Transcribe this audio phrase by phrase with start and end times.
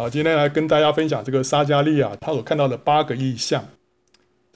[0.00, 3.62] 好，今天来跟大家分享这个撒迦利亚他所看到的八个异象，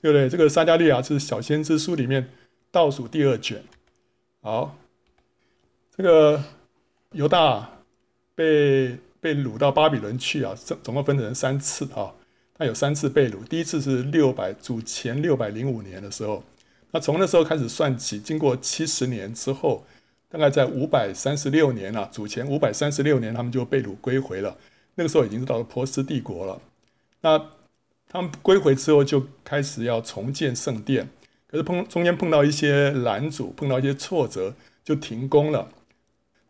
[0.00, 0.26] 对不对？
[0.26, 2.30] 这个撒迦利亚是小先知书里面
[2.70, 3.62] 倒数第二卷。
[4.40, 4.74] 好，
[5.94, 6.42] 这个
[7.12, 7.72] 犹大
[8.34, 12.14] 被被掳到巴比伦去啊，总总共分成三次啊，
[12.56, 13.44] 他有三次被掳。
[13.44, 16.42] 第一次是六百主前六百零五年的时候，
[16.92, 19.84] 那从那时候开始算起，经过七十年之后，
[20.30, 24.56] 大概在五百三十六年啊，主前五百三十六年，他们就被掳归回了。
[24.96, 26.60] 那个时候已经是到了波斯帝国了，
[27.20, 27.50] 那
[28.08, 31.08] 他们归回之后就开始要重建圣殿，
[31.48, 34.54] 可是碰中间碰到一些拦阻，碰到一些挫折，
[34.84, 35.68] 就停工了。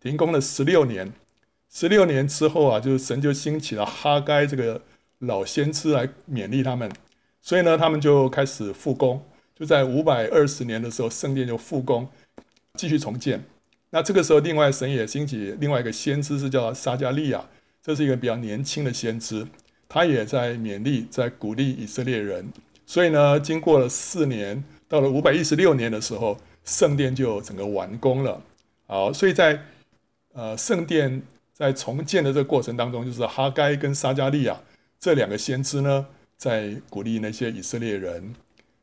[0.01, 1.11] 停工了十六年，
[1.71, 4.83] 十六年之后啊，就是神就兴起了哈该这个
[5.21, 6.93] 老先知来勉励他们，
[7.41, 9.25] 所以呢，他们就开始复工，
[9.59, 12.07] 就在五百二十年的时候，圣殿就复工，
[12.75, 13.43] 继续重建。
[13.89, 17.43] 那这个时候，另外神也兴起另外一个先知，是叫撒迦利亚。
[17.85, 19.47] 这是一个比较年轻的先知，
[19.87, 22.51] 他也在勉励，在鼓励以色列人。
[22.87, 28.43] 所以呢，经过了四年，到了五百一十六年的时候，圣殿就整个完工了。
[28.87, 29.61] 好，所以在
[30.33, 31.21] 呃圣殿
[31.53, 34.59] 在重建的这个过程当中，就是哈该跟撒加利亚
[34.99, 36.07] 这两个先知呢，
[36.39, 38.35] 在鼓励那些以色列人。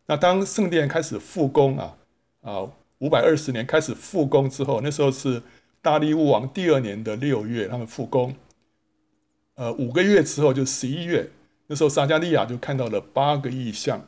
[0.05, 1.97] 那当圣殿开始复工啊
[2.41, 5.41] 啊，五百二十年开始复工之后，那时候是
[5.81, 8.35] 大利乌王第二年的六月，他们复工。
[9.61, 11.29] 呃，五个月之后就十一月，
[11.67, 14.03] 那时候撒迦利亚就看到了八个异象。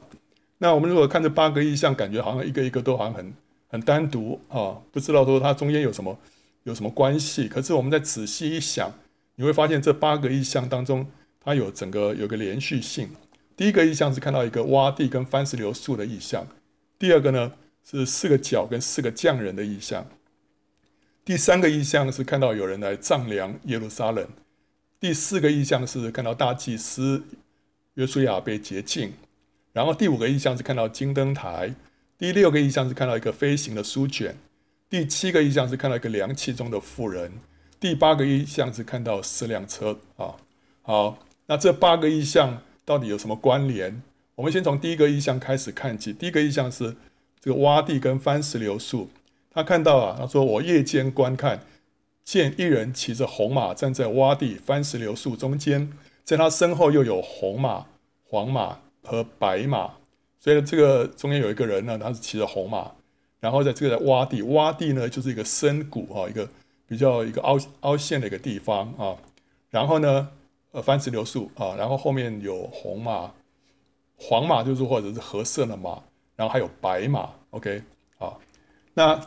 [0.57, 3.31] 那我们如果看这八个意象，感觉好像一个一个都好像很
[3.67, 6.17] 很单独啊，不知道说它中间有什么
[6.63, 7.47] 有什么关系。
[7.47, 8.91] 可是我们再仔细一想，
[9.35, 11.05] 你会发现这八个意象当中，
[11.39, 13.11] 它有整个有个连续性。
[13.55, 16.47] 第一个意象是看到一个洼地跟番石榴树的意象，
[16.97, 17.51] 第二个呢
[17.87, 20.07] 是四个角跟四个匠人的意象，
[21.23, 24.27] 第三个意象是看到有人来丈量耶路撒冷。
[25.03, 27.25] 第四个意象是看到大祭司
[27.95, 29.11] 约书亚被洁净，
[29.73, 31.75] 然后第五个意象是看到金灯台，
[32.17, 34.37] 第六个意象是看到一个飞行的书卷，
[34.89, 37.33] 第七个意象是看到一个凉气中的妇人，
[37.81, 40.35] 第八个意象是看到四辆车啊。
[40.83, 44.01] 好，那这八个意象到底有什么关联？
[44.35, 46.13] 我们先从第一个意象开始看起。
[46.13, 46.95] 第一个意象是
[47.41, 49.09] 这个洼地跟番石榴树，
[49.51, 51.59] 他看到啊，他说我夜间观看。
[52.23, 55.91] 见一人骑着红马站在洼地番石榴树中间，
[56.23, 57.85] 在他身后又有红马、
[58.23, 59.95] 黄马和白马，
[60.39, 62.91] 所以这个中间有一个人呢，他是骑着红马，
[63.41, 66.47] 然后在这个洼地，洼地呢就是一个深谷哈，一个
[66.87, 69.17] 比较一个凹凹陷的一个地方啊。
[69.69, 70.29] 然后呢，
[70.71, 73.31] 呃，番石榴树啊，然后后面有红马、
[74.15, 76.01] 黄马，就是或者是褐色的马，
[76.37, 77.29] 然后还有白马。
[77.49, 77.83] OK，
[78.17, 78.39] 好，
[78.93, 79.19] 那。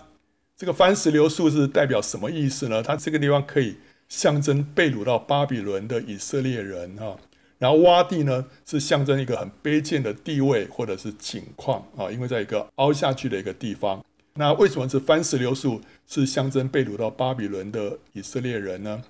[0.57, 2.83] 这个番石榴树是代表什么意思呢？
[2.83, 3.77] 它这个地方可以
[4.09, 7.19] 象征被掳到巴比伦的以色列人哈，
[7.59, 14.03] 然后洼地呢是象征一个很卑贱的地位或者是景况啊，因为在一个凹下去的一个地方。
[14.39, 19.03] 那为什么是番石榴树是象征被掳到巴比伦的以色列人呢？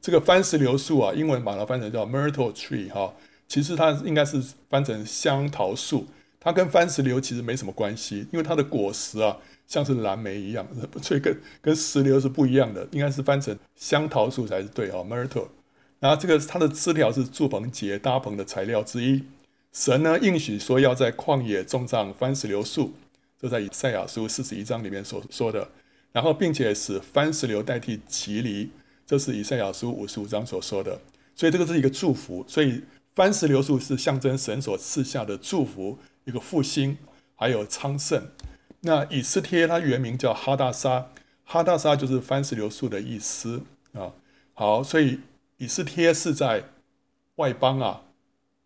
[0.00, 3.12] 这个番石榴树啊，英文把它翻成叫 myrtle tree 哈，
[3.48, 4.40] 其实它应该是
[4.70, 6.06] 翻成香桃树，
[6.38, 9.36] 它跟番石榴其实没什么关系，因为它的果实啊。
[9.66, 10.66] 像是蓝莓一样，
[11.02, 15.48] 所以跟跟石榴是不一样的，应该是翻成香桃树才是对啊，myrtle。
[16.00, 19.24] 然后这个它的枝条是住棚结搭棚的材料之一。
[19.72, 22.92] 神呢应许说要在旷野种上番石榴树，
[23.40, 25.68] 这在以赛亚书四十一章里面所说的。
[26.12, 28.68] 然后并且使番石榴代替蒺藜，
[29.06, 31.00] 这是以赛亚书五十五章所说的。
[31.34, 32.44] 所以这个是一个祝福。
[32.46, 32.82] 所以
[33.14, 36.98] 番石榴树是象征神所赐下的祝福，一个复兴，
[37.36, 38.22] 还有昌盛。
[38.82, 41.10] 那以斯帖它原名叫哈大沙，
[41.44, 43.62] 哈大沙就是番石榴树的意思
[43.92, 44.12] 啊。
[44.54, 45.20] 好，所以
[45.56, 46.64] 以斯帖是在
[47.36, 48.02] 外邦啊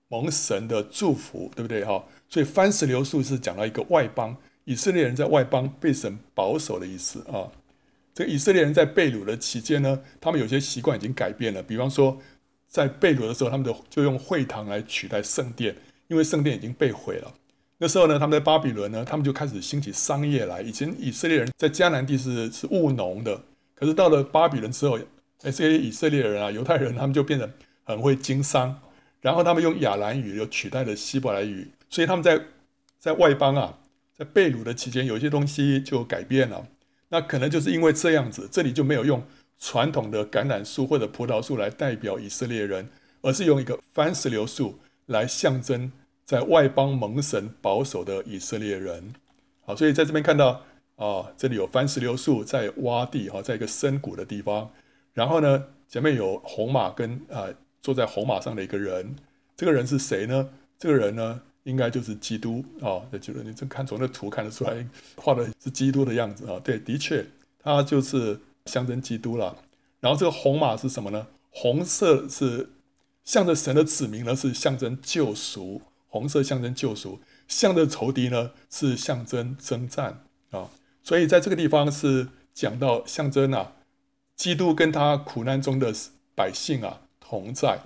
[0.09, 2.04] 蒙神的祝福，对不对哈？
[2.28, 7.53] 所以番石榴树是讲到一个外邦以色列人在外邦被神保守的意思啊。
[8.15, 12.19] 这个以色列人在被掳的期间呢，他们有些习惯已经改变了，比方说
[12.66, 15.77] 在被掳的时候，他们就就用会堂来取代圣殿，
[16.09, 17.34] 因为圣殿已经被毁了。
[17.78, 20.63] 那时候呢，他们在巴比伦呢，他们就开始兴起商业来。
[20.63, 23.39] 以前以色列人在迦南地是是务农的，
[23.75, 25.05] 可是到了巴比伦之后，哎，
[25.41, 27.51] 这些以色列人啊，犹太人，他们就变得
[27.84, 28.81] 很会经商，
[29.21, 32.41] 然后他们用亚兰语又取代了希伯来语，所以他们在
[32.99, 33.78] 在外邦啊，
[34.17, 36.67] 在被掳的期间，有一些东西就改变了。
[37.11, 39.23] 那可能就是因为这样子，这里就没有用
[39.59, 42.89] 传统的橄榄树或者葡萄树来代表以色列人，
[43.21, 45.93] 而是用一个番石榴树来象征。
[46.27, 49.15] 在外邦蒙神保守的以色列人，
[49.65, 50.61] 好，所以在这边看到
[50.97, 54.69] 啊，这里有番石榴树在洼地哈，在一个深谷的地方，
[55.15, 57.47] 然后呢，前面有红马跟啊
[57.81, 59.15] 坐在红马上的一个人。
[59.57, 60.51] 这个人是谁呢？
[60.77, 63.01] 这个人呢，应该就是基督啊。
[63.13, 64.84] 这就是你这看从那图看得出来，
[65.17, 66.61] 画的是基督的样子啊。
[66.63, 67.25] 对，的确，
[67.63, 69.57] 他就是象征基督了。
[70.01, 71.28] 然后这个红马是什么呢？
[71.51, 72.69] 红色是
[73.25, 75.81] 向着神的子民呢，是象征救赎。
[76.18, 80.71] 红色象征救赎，向着仇敌呢，是象征征战啊。
[81.03, 83.74] 所以在这个地方是讲到象征啊，
[84.34, 85.95] 基督跟他苦难中的
[86.34, 87.80] 百姓啊同在。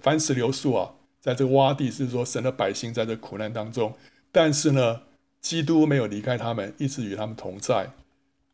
[0.00, 3.92] 番石榴树啊，在这个洼地是说神的百姓在这苦难当中，
[4.32, 5.02] 但是呢，
[5.42, 7.90] 基督没有离开他们，一直与他们同在。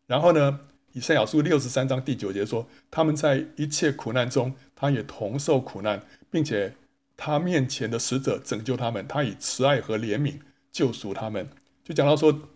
[0.08, 0.60] 然后呢，
[0.92, 6.74] 以赛亚书六十三章第九节说，他们在一切苦难中，他也同受苦难，并且
[7.16, 10.40] 他面前的使者拯救他们，他以慈爱和怜悯
[10.70, 11.48] 救赎他们。
[11.84, 12.48] 就讲到说，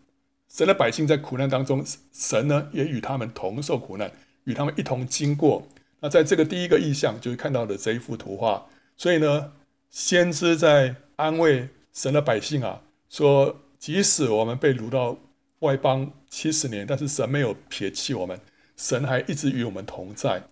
[0.48, 4.12] 神的百姓在苦难当中，神呢也与他们同受苦难，
[4.44, 5.66] 与他们一同经过。
[6.00, 8.66] 那在这个第一个意象，就是看到的这一幅图画。
[8.96, 9.52] 所以呢，
[9.90, 15.16] 先知在安慰神的百姓啊，说即使我们被掳到
[15.60, 18.40] 外邦七十年，但是神没有撇弃我们，
[18.76, 20.42] 神还一直与我们同在。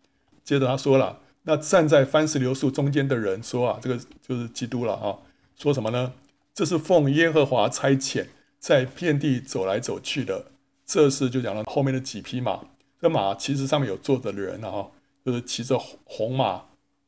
[0.45, 5.17] 接着他说了，那站在番石榴树中间的人说啊，这个就是基督了啊，
[5.57, 6.13] 说什么呢？
[6.53, 8.27] 这是奉耶和华差遣，
[8.59, 10.49] 在遍地走来走去的。
[10.85, 12.61] 这是就讲了后面的几匹马，
[13.01, 14.89] 这马其实上面有坐着的人啊，
[15.25, 16.65] 就是骑着红马。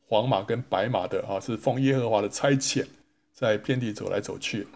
[0.07, 2.85] 黄马跟白马的啊，是奉耶和华的差遣，
[3.31, 4.67] 在遍地走来走去。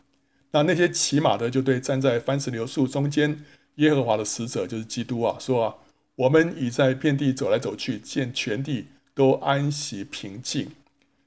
[0.51, 3.44] 那那些骑马的就对站在番石榴树中间
[3.77, 5.75] 耶和华的使者，就是基督啊，说啊，
[6.15, 8.85] 我们已在遍地走来走去，见全地
[9.15, 10.69] 都安息平静。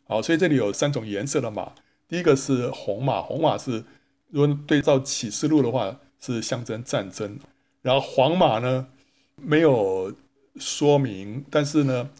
[0.06, 1.73] 好，所以这里有三种颜色的马。
[2.06, 3.82] 第一个是红马，红马是
[4.29, 7.40] 如果对照启示录的话，是象征战争。
[7.82, 8.87] 然后黄马呢，
[9.35, 10.14] 没有
[10.55, 12.11] 说明，但是呢。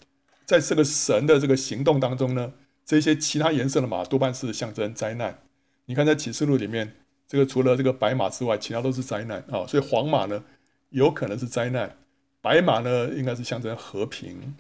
[0.49, 5.41] 在这个神的这个行动当中呢，这些其他颜色的马多半是象征灾难。
[5.85, 6.95] 你看在启示录里面，
[7.27, 9.67] 这个除了这个白马之外，其他都是灾难啊。
[9.67, 10.43] 所以黄马呢，
[10.89, 11.91] 有可能是灾难；
[12.41, 14.55] 白马呢，应该是象征和平。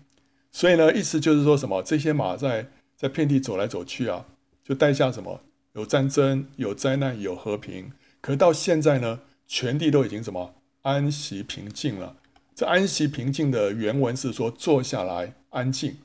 [0.50, 1.82] 所以呢，意思就是说什么？
[1.82, 4.26] 这些马在在遍地走来走去啊，
[4.64, 5.40] 就带下什么？
[5.74, 7.92] 有战争、有灾难、有和平。
[8.20, 10.54] 可到现在呢，全地都已经什么？
[10.82, 12.16] 安息平静了。
[12.54, 15.34] 这安息平静的原文是说坐下来。
[15.50, 15.96] 安静，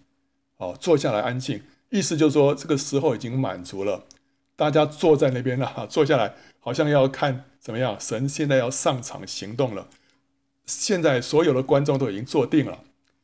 [0.56, 4.06] 哦，坐下来安静，意思就是说这个时候已经满足了，
[4.56, 9.90] 大家坐在那边了， 坐下来，好像要看怎么样，神现在要上场行动了。
[10.66, 12.80] 现在所有的观众都已经坐定了，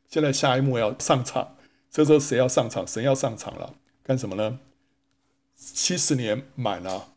[0.09, 1.55] 现在下一幕要上场，
[1.89, 2.85] 这时候谁要上场？
[2.85, 4.59] 神要上场了，干什么呢？
[5.55, 7.13] 七十年满了，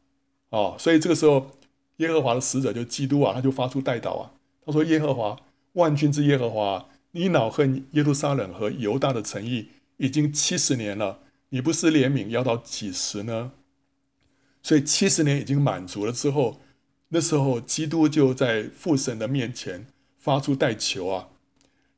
[0.51, 1.51] 哦，所以这个时候
[1.97, 4.33] 耶和华的使者就基督啊，他就发出代祷啊，
[4.65, 5.41] 他说：“耶和华
[5.73, 9.69] 万军之耶和华。”你恼恨耶路撒冷和犹大的诚意
[9.99, 11.19] 已经七十年了，
[11.51, 13.53] 你不施怜悯要到几时呢？
[14.63, 16.63] 所以七十年已经满足了之后，
[17.09, 19.87] 那时候基督就在父神的面前
[20.17, 21.29] 发出代求啊。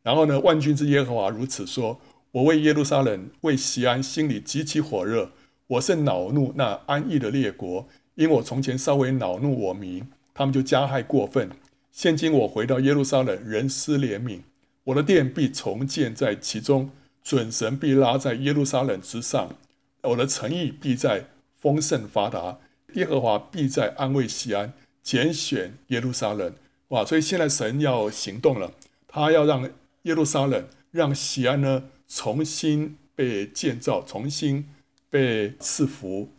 [0.05, 1.99] 然后呢，万军之耶和华如此说：
[2.31, 5.33] 我为耶路撒冷为西安心里极其火热，
[5.67, 11.51] 我甚恼怒那安逸的列国，因我从前稍微恼怒我民，他们就加害过分。
[11.91, 14.41] 现今我回到耶路撒冷，仍施怜悯。
[14.85, 16.91] 我的殿必重建在其中，
[17.23, 19.57] 准神必拉在耶路撒冷之上，
[20.03, 21.25] 我的诚意必在
[21.55, 22.59] 丰盛发达，
[22.93, 26.53] 耶和华必在安慰西安，拣选耶路撒冷。
[26.89, 27.03] 哇！
[27.03, 28.71] 所以现在神要行动了，
[29.09, 29.67] 他要让
[30.05, 34.67] 耶路撒冷、让锡安呢重新被建造，重新
[35.11, 36.31] 被赐福。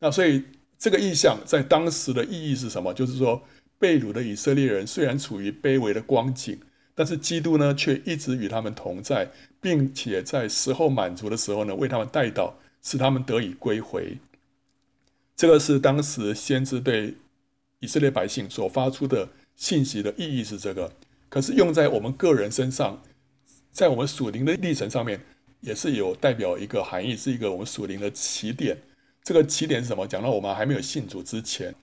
[0.00, 0.42] 那所以
[0.76, 2.92] 这个意象在当时的意义是什么？
[2.92, 3.42] 就是说，
[3.78, 6.58] 被掳的以色列人虽然处于卑微的光景。
[6.92, 14.18] 但是基督呢，却一直与他们同在，并且在时候满足的时候呢，为他们带到，使他们得以归回。
[15.34, 17.14] 这个是当时先知对
[17.78, 20.92] 以色列百姓所发出的信息的意义是这个。
[21.30, 23.00] 可是用在我们个人身上，
[23.72, 25.18] 在我们属灵的历程上面，
[25.60, 28.76] 也是有代表一个含义，是一个我们属灵的起点。
[29.22, 30.06] 这个起点是什么？
[30.06, 31.74] 讲到我们还没有信主之前，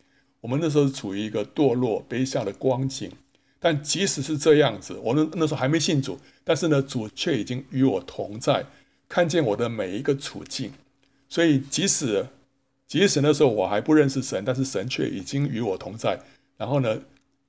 [0.42, 3.10] 我们那时候处于一个堕落、卑下的光景。
[3.60, 8.66] 但即使是这样子，我那那时候还没信主，但是呢，主却已经与我同在，
[9.10, 10.72] 看见我的每一个处境。
[11.30, 12.28] 所以即使
[12.88, 16.20] 即使那时候我还不认识神，但是神却已经与我同在。
[16.58, 17.00] 然后呢，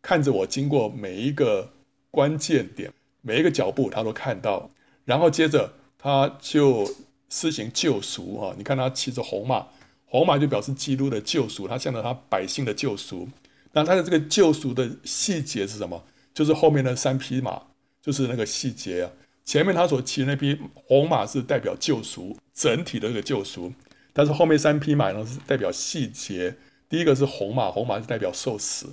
[0.00, 1.70] 看着我经过每一个
[2.18, 4.68] 关键点，每一个脚步，他都看到。
[5.04, 6.84] 然后接着他就
[7.28, 8.52] 施行救赎啊！
[8.58, 9.64] 你看他骑着红马，
[10.04, 13.28] 红马就表示基督的救赎，他向着他百姓的救赎。
[13.70, 16.02] 那他的这个救赎的细节是什么？
[16.34, 17.62] 就是后面的三匹马，
[18.02, 19.12] 就是那个细节啊。
[19.44, 23.72] 前面他所骑那匹红马是代表救赎，整体的这个救赎，
[24.12, 26.56] 但是后面三匹马呢是代表细节。
[26.88, 28.88] 第一个是红马，红马是代表受死；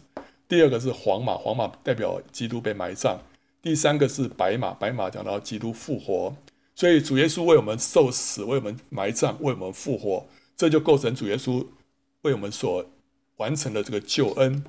[0.48, 3.18] 第二个是黄马，黄马代表基督被埋葬；
[3.62, 6.36] 第三个是白马，白马讲到基督复活。
[6.76, 11.66] 所以主耶稣为我们受死，为我们埋葬，为我们复活，这就构成主耶稣
[12.22, 12.86] 为我们所
[13.38, 14.64] 完成的这个救恩。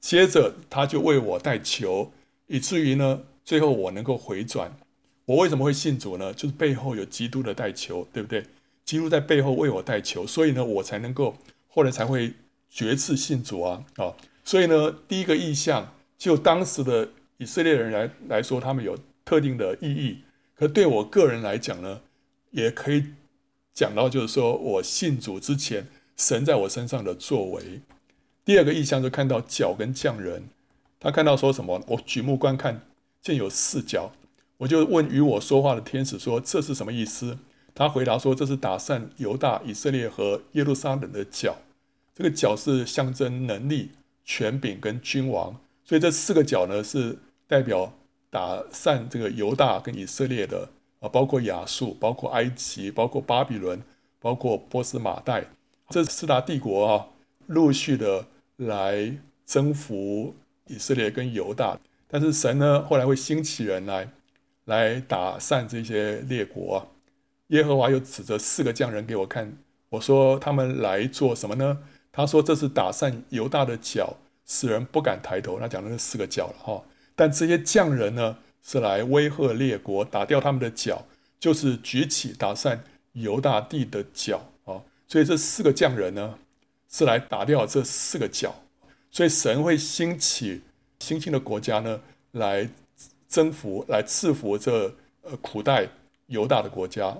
[0.00, 2.12] 接着他就为我代求，
[2.46, 4.76] 以至于呢，最后我能够回转。
[5.24, 6.34] 我为什么会信主呢？
[6.34, 8.44] 就是背后有基督的代求，对不对？
[8.84, 11.36] 基督在背后为我代求，所以呢，我才能够
[11.68, 12.34] 后来才会。
[12.74, 17.08] 决志信主啊啊，所以呢，第一个意象就当时的
[17.38, 20.22] 以色列人来来说，他们有特定的意义。
[20.54, 22.00] 可对我个人来讲呢，
[22.50, 23.06] 也可以
[23.72, 27.80] 讲到，就是说我信主之前，神在我身上的作为。
[28.44, 30.48] 第二个意象就看到角跟匠人，
[31.00, 31.82] 他看到说什么？
[31.88, 32.82] 我举目观看，
[33.20, 34.12] 见有四角，
[34.58, 37.38] 我就问与我说话的天使说：“这是什么意思？”
[37.74, 41.56] 他回答说：“这是打散犹大、以色列和耶路撒冷的角。”
[42.14, 43.90] 这个角是象征能力、
[44.24, 47.92] 权柄跟君王，所以这四个角呢是代表
[48.30, 53.82] 打散这个犹大跟以色列的啊，包括亚述、包括埃及、包括巴比伦、
[54.20, 55.46] 包括波斯马代，
[55.88, 57.06] 这四大帝国啊，
[57.46, 58.26] 陆续的
[58.56, 60.34] 来征服
[60.68, 61.78] 以色列跟犹大。
[62.08, 64.08] 但是神呢，后来会兴起人来，
[64.66, 66.88] 来打散这些列国。
[67.48, 69.58] 耶和华又指着四个匠人给我看，
[69.90, 71.78] 我说他们来做什么呢？
[72.12, 74.14] 他说：“这是打散犹大的脚，
[74.44, 76.84] 使人不敢抬头。”他讲的是四个脚了哈。
[77.16, 81.06] 但这些匠人呢，是来威吓列国，打掉他们的脚，
[81.40, 84.82] 就是举起打散犹大地的脚啊。
[85.08, 86.38] 所以这四个匠人呢，
[86.90, 88.54] 是来打掉这四个脚。
[89.10, 90.60] 所以神会兴起
[91.00, 92.00] 新兴的国家呢，
[92.32, 92.68] 来
[93.26, 95.88] 征服、来赐福这呃苦待
[96.26, 97.16] 犹大的国家。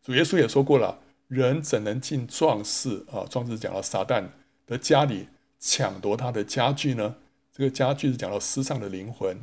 [0.00, 0.96] 主耶稣也说过了。
[1.30, 3.24] 人怎能进壮士啊？
[3.30, 4.24] 壮士讲到撒旦
[4.66, 5.28] 的家里
[5.60, 7.14] 抢夺他的家具呢？
[7.52, 9.38] 这个家具是讲到世上的灵魂，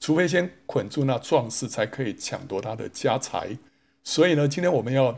[0.00, 3.56] 除非先捆住那壮士，才可以抢夺他的家财。
[4.02, 5.16] 所以呢，今天我们要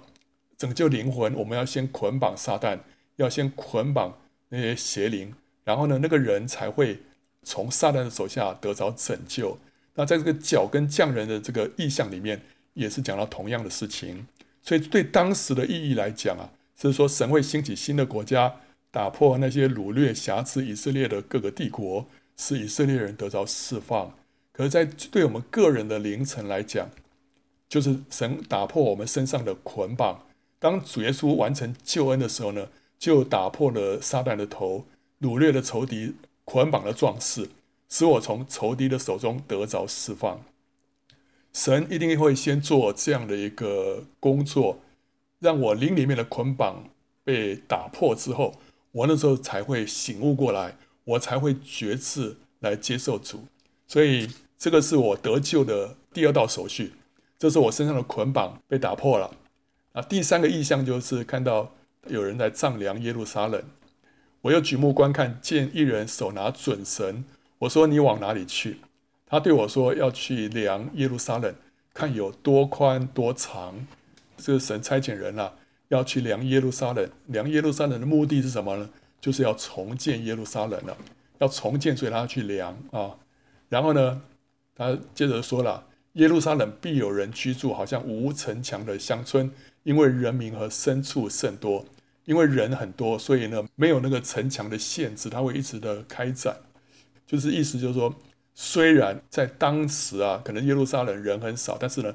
[0.58, 2.78] 拯救灵魂，我们要先捆绑撒旦，
[3.16, 4.18] 要先捆绑
[4.50, 5.32] 那些邪灵，
[5.64, 7.00] 然后呢，那个人才会
[7.42, 9.56] 从撒旦的手下得着拯救。
[9.94, 12.42] 那在这个角跟匠人的这个意象里面，
[12.74, 14.26] 也是讲到同样的事情。
[14.62, 18.56] 所以，对当时的意义来讲啊，是说神会兴起新的国家，
[18.90, 24.14] 打破那些掳掠瑕疵以色列的各个帝国，使以色列人得着释放。
[24.52, 26.90] 可是，在对我们个人的灵层来讲，
[27.68, 30.26] 就是神打破我们身上的捆绑。
[30.58, 34.84] 当主耶稣完成救恩的时候呢，就打破了撒旦的头，
[35.20, 36.14] 掳掠的仇敌，
[36.44, 37.48] 捆绑了壮士，
[37.88, 40.42] 使我从仇敌的手中得着释放。
[41.52, 44.80] 神一定会先做这样的一个工作，
[45.40, 46.88] 让我灵里面的捆绑
[47.24, 48.54] 被打破之后，
[48.92, 53.44] 我那时候才会醒悟过来，我才会决志来接受主。
[53.88, 56.92] 所以这个是我得救的第二道手续，
[57.38, 59.34] 这是我身上的捆绑被打破了。
[59.92, 61.72] 啊，第三个意象就是看到
[62.06, 63.60] 有人在丈量耶路撒冷，
[64.42, 67.24] 我又举目观看，见一人手拿准绳，
[67.58, 68.76] 我说：“你往哪里去？”
[69.30, 71.54] 他对我说：“要去量耶路撒冷，
[71.94, 73.86] 看有多宽多长。”
[74.36, 75.54] 这个神差遣人啊，
[75.86, 77.08] 要去量耶路撒冷。
[77.26, 78.90] 量耶路撒冷的目的是什么呢？
[79.20, 80.96] 就是要重建耶路撒冷了，
[81.38, 83.14] 要重建，所以他要去量啊。
[83.68, 84.20] 然后呢，
[84.74, 89.48] 他接着说了：“耶路撒冷必有人居住，好像无城墙的乡村，
[89.84, 91.86] 因为人民和牲畜甚多。
[92.24, 96.56] 因为人很多，所以呢，没有那个城墙的限制，他会一直的开展。
[97.28, 98.12] 就是意思就是说。”
[98.54, 102.14] 虽然在当时啊，可能耶路撒冷人很少，但是呢，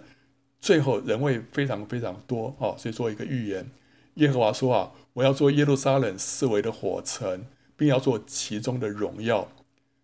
[0.60, 2.77] 最后人会非常非常多啊。
[2.77, 3.65] 所以做一个预言，
[4.15, 9.48] 耶和华说啊，我要做耶路撒冷四围的火城，并要做其中的荣耀。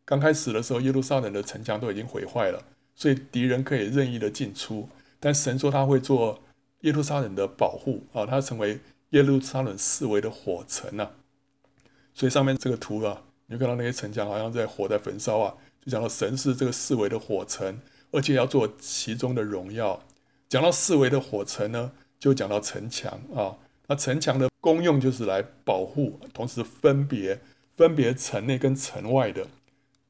[0.03, 2.63] 刚开始的时候，耶路撒冷的城墙都已经毁坏了，
[2.95, 4.89] 所以敌人可以任意的进出。
[5.19, 6.41] 但神说他会做
[6.81, 8.79] 耶路撒冷的保护啊，他成为
[9.11, 11.11] 耶路撒冷四围的火城啊。
[12.13, 15.53] 所以上面这个图啊，你就看到那些城墙好像在火在焚烧啊。
[15.83, 17.79] 就讲到神是这个四维的火城，
[18.11, 20.01] 而且要做其中的荣耀。
[20.47, 23.57] 讲到四维的火城呢，就讲到城墙啊。
[23.87, 27.41] 那城墙的功用就是来保护，同时分别
[27.75, 29.47] 分别城内跟城外的。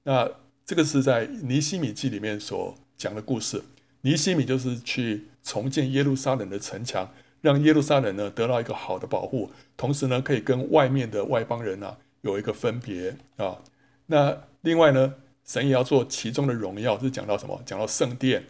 [0.04, 0.30] 那
[0.66, 3.63] 这个是在尼希米记里面所讲的故事。
[4.01, 7.10] 尼希米就是去重建耶路撒冷的城墙，
[7.40, 13.60] 让耶路撒冷呢得到一个好的保护，同时呢可以跟外面的外邦人啊有一个分别啊。
[14.08, 15.13] 那另外呢？
[15.46, 17.62] 神也要做其中的荣耀，是讲到什么？
[17.66, 18.46] 讲到圣殿，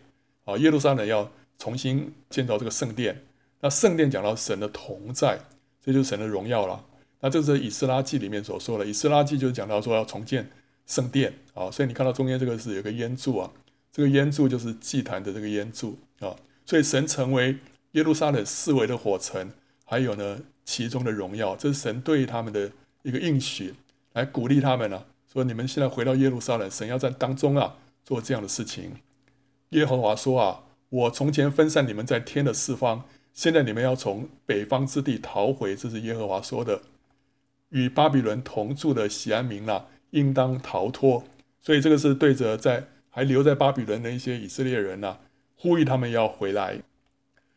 [0.46, 3.24] 啊，耶路撒冷要重新建造这个圣殿。
[3.62, 5.40] 那圣殿讲到神的同在，
[5.84, 6.84] 这就是神的荣耀了。
[7.20, 10.50] 那这是以斯拉记里面所说的，以斯拉记就是讲到说要重建
[10.88, 11.70] 圣殿啊。
[11.70, 13.52] 所以你看到中间这个是有个烟柱啊，
[13.92, 16.36] 这个烟柱就是祭坛的这个烟柱啊。
[16.66, 17.58] 所以神成为
[17.92, 19.52] 耶路撒冷四围的火城，
[19.86, 22.72] 还有呢其中的荣耀，这是神对他们的
[23.04, 23.76] 一个应许，
[24.14, 28.98] 来鼓励他们呢、说你们现在回到耶路撒冷，神要在当中啊做这样的事情。
[29.70, 33.06] 耶和华说啊，我从前分散你们在天的四方。
[33.34, 36.82] 现在你们要从北方之地逃回，这是耶和华说的。
[37.70, 41.24] 与巴比伦同住的锡安民啊，应当逃脱。
[41.62, 45.20] 所以这个是对着在还留在巴比伦的一些以色列人啊，
[45.56, 46.80] 呼吁他们要回来。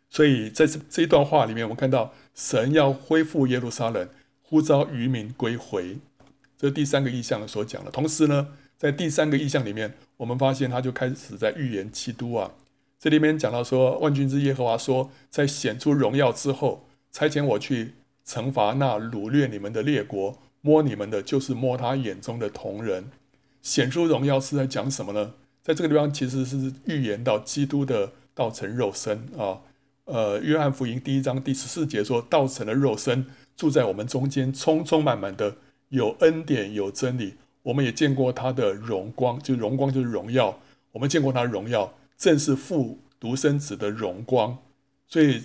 [0.09, 4.09] 所以在这这一段话里面，我们看到神要恢复耶路撒冷，
[4.43, 5.97] 呼召余民归回。
[6.65, 7.91] 这是第三个意象所讲的。
[7.91, 12.53] 同时呢，在第三个意象里面，我们发现他就开始在预言基督啊。
[12.99, 17.93] 这里面讲到说，万军之耶和华说，在显出荣耀之后，差遣我去
[18.27, 23.11] 惩罚那掳掠你们的列国，摸你们的，就是摸他眼中的瞳人。
[23.61, 25.35] 显出荣耀是在讲什么呢？
[25.63, 29.61] 在这个地方其实是预言到基督的道成肉身啊。
[30.07, 35.57] 呃，约翰福音第一章第十四节说，道成了肉身，住在我们中间，充充满满的
[35.89, 37.35] 有恩典有真理。
[37.63, 40.61] 我们也见过他的荣光，就荣光就是荣耀，
[40.93, 41.95] 我们见过他的荣耀。
[42.17, 44.59] 正是父独生子的荣光，
[45.09, 45.43] 所以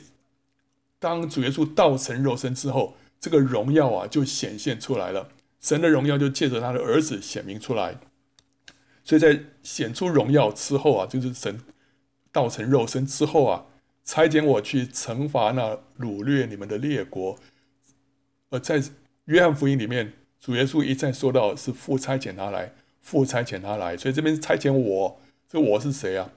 [1.00, 5.30] 当主耶稣道成肉身之后，这个荣耀啊就显现出来了。
[5.60, 7.98] 神的荣耀就借着他的儿子显明出来。
[9.04, 11.60] 所以在显出荣耀之后啊，就是神
[12.32, 13.66] 道成肉身之后啊，
[14.04, 17.38] 差遣我去惩罚那掳掠你们的列国。
[18.52, 18.82] 而在
[19.26, 26.30] 约翰福音里面，主耶稣一再说到是父差遣他来，父差遣他来，所以这边差遣我，这我是谁啊？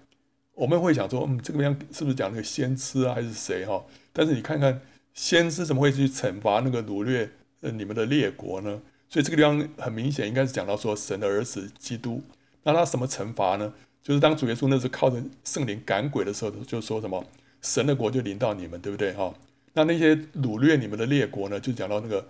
[0.55, 3.83] 我们会想说，嗯，这个地方是不是讲那个先知啊，还是谁哈？
[4.13, 4.81] 但是你看看，
[5.15, 7.31] 先知怎么会去惩罚那个掳掠
[7.61, 8.83] 呃你们的列国呢？
[9.09, 12.23] 所以这个地方很明显应该是讲到说神的儿子基督。
[12.65, 13.73] 那他什么惩罚呢？
[14.03, 17.25] 就是当主耶稣那时候靠着圣灵赶鬼的时候，就说什么
[17.61, 19.33] 神的国就临到你们，对不对哈？
[19.75, 22.29] 那那些掳掠你们的列国呢，就讲到那个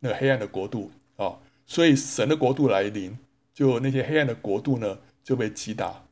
[0.00, 1.36] 那个黑暗的国度啊。
[1.66, 3.16] 所以神的国度来临，
[3.54, 6.02] 就那些黑暗的国度呢就被击打。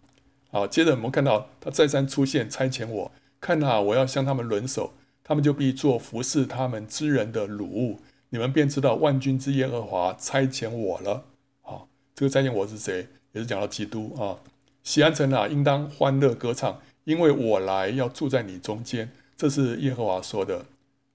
[0.51, 11.25] 好，接着我们看到他再三出现，差遣我，看啊，我要向他们轮手，他们就必做服侍他们之人的奴物，你们便知道万军之耶和华差遣我了。
[11.61, 13.09] 好，这个差遣我是谁？
[13.33, 14.37] 也是讲到基督啊。
[14.83, 19.11] 锡安城啊，应当欢乐歌唱，因为我来要住在你中间。
[19.37, 20.67] 这是耶和华说的，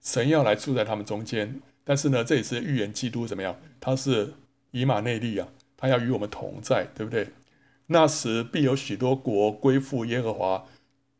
[0.01, 1.61] 神要来住在他们中间。
[1.87, 3.55] 但是呢，这也是预言基督怎么样？
[3.79, 4.33] 他是
[4.71, 5.47] 以马内利啊，
[5.77, 7.29] 他要与我们同在，对不对？
[7.85, 10.65] 那时必有许多国归附耶和华，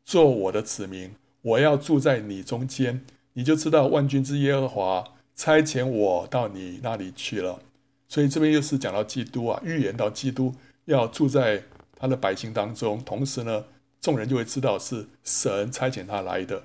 [0.04, 1.12] 做我的子民。
[1.40, 3.02] 我要住在你中间，
[3.32, 7.60] 你就知道万军之耶和华差遣我到你那里去了。
[8.06, 10.54] 所以这边又是讲到基督啊，预言到基督
[10.84, 11.62] 要住在
[11.96, 13.64] 他的百姓当中，同时呢，
[14.02, 16.64] 众人就会知道是神差遣他来的。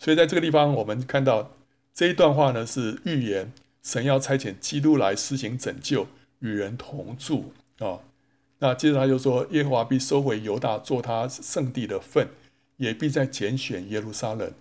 [0.00, 1.52] 所以在这个地方，我们看到
[1.94, 3.52] 这一段话呢，是预言
[3.82, 6.08] 神要差遣基督来施行拯救，
[6.40, 8.00] 与人同住啊。
[8.58, 12.28] 那接着他就说：“耶和华必收回犹大做他圣地的份，
[12.78, 14.52] 也必再拣选耶路撒冷。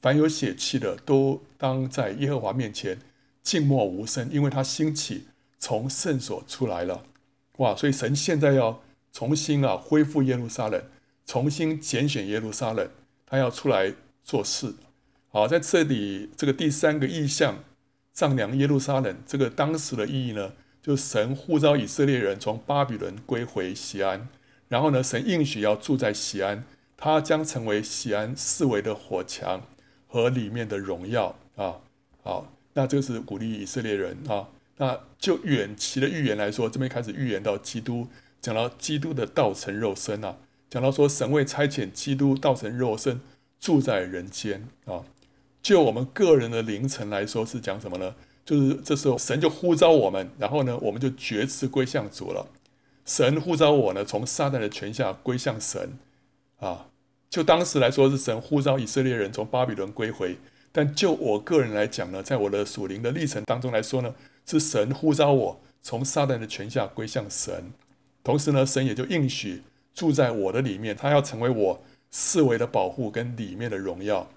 [0.00, 2.98] 凡有血气的，都当在耶和华面前
[3.42, 5.24] 静默无声，因为他兴起
[5.58, 7.04] 从圣所出来了。
[7.56, 7.74] 哇！
[7.76, 8.80] 所以神现在要
[9.12, 10.82] 重新啊恢复耶路撒冷，
[11.26, 12.88] 重新拣选耶路撒冷，
[13.26, 14.74] 他要出来做事。
[15.30, 17.64] 好，在这里这个第三个意象，
[18.12, 24.26] 丈量耶路撒冷，这个当时的意义呢？”就神呼召以色列人从巴比伦归回西安，
[24.68, 26.64] 然后呢，神应许要住在西安，
[26.96, 29.66] 他将成为西安四围的火墙
[30.06, 31.80] 和里面的荣耀啊！
[32.22, 34.48] 好，那这是鼓励以色列人啊。
[34.78, 38.08] 那就远期的预言来说，这边开始预言到基督，
[38.40, 40.38] 讲到基督的道成肉身啊，
[40.70, 43.20] 讲到说神为差遣基督道成肉身
[43.60, 45.04] 住在人间啊。
[45.62, 48.14] 就我们个人的灵程来说，是讲什么呢？
[48.44, 52.46] 就是这时候，神就呼召我们，然后呢，我们就决志归向主了。
[53.04, 55.98] 神呼召我呢，从撒旦的权下归向神。
[56.58, 56.86] 啊，
[57.28, 60.38] 就当时来说是神呼召以色列人从巴比伦归回，
[60.72, 64.14] 但就我个人来讲呢，在我的属灵的历程当中来说呢，
[64.46, 67.72] 是神呼召我从撒旦的权下归向神。
[68.24, 74.28] 同时呢，神也就应许住在我的里面，他要成为我四围的保护跟里面的荣耀。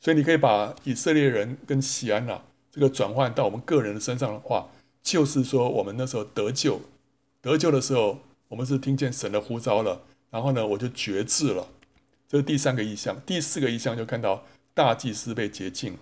[0.00, 2.42] 所以你可以把以色列人跟西安啊。
[2.72, 4.68] 这个转换到我们个人的身上的话，
[5.02, 6.80] 就是说，我们那时候得救，
[7.42, 11.66] 得救的时候，我们是听见神的呼召了，然后呢，我就决志了。
[12.28, 13.20] 这是第三个意象。
[13.26, 15.98] 第四个意象就看到大祭司被洁净，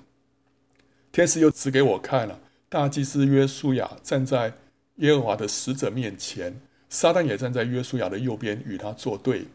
[1.11, 4.53] 天使又指给我看了，大祭司约书亚站在
[4.97, 9.47] 耶和华的使者面前，撒旦也站在约书亚的右边与他作对。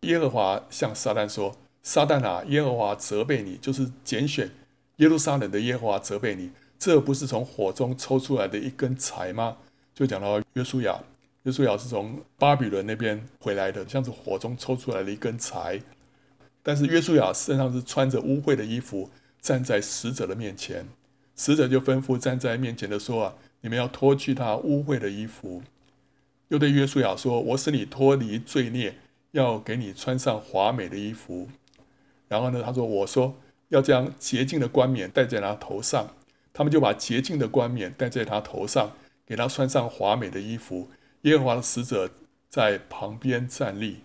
[0.00, 4.50] 耶和华向撒旦说：“撒旦啊，耶和华责备你，就是拣选
[4.96, 9.56] 耶路撒冷的耶和华责备你，这不是从火中抽出来的一根柴吗？”
[9.92, 11.00] 就讲到约书亚，
[11.42, 15.80] 约书亚是从巴比伦那边回来的，像是火中抽出来的一根柴。
[16.62, 20.86] 但是约书亚身上是穿着污秽的衣服，站在使者的面前，
[21.34, 25.62] 使者就吩咐站在面前的说：“啊，你们要脱去他污秽的衣服。”
[26.48, 28.94] 又对约书亚说：“我使你脱离罪孽。”
[29.32, 31.48] 要给你穿上华美的衣服，
[32.32, 33.34] 然后呢，他说：“我说
[33.68, 36.14] 要将洁净的冠冕戴在他头上。”
[36.54, 38.92] 他们就把洁净的冠冕戴在他头上，
[39.26, 40.88] 给他穿上华美的衣服。
[41.22, 42.10] 耶和华的使者
[42.48, 43.98] 在旁边站立。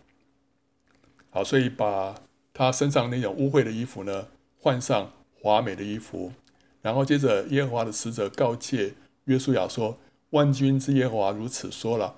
[1.30, 2.16] 好，所以把
[2.54, 4.28] 他身上那种污秽的衣服呢，
[4.60, 6.34] 换上华美的衣服。
[6.82, 9.98] 然后接着，耶和华的使者告诫约书亚说
[10.32, 12.16] ：“万军之耶和华如此说了：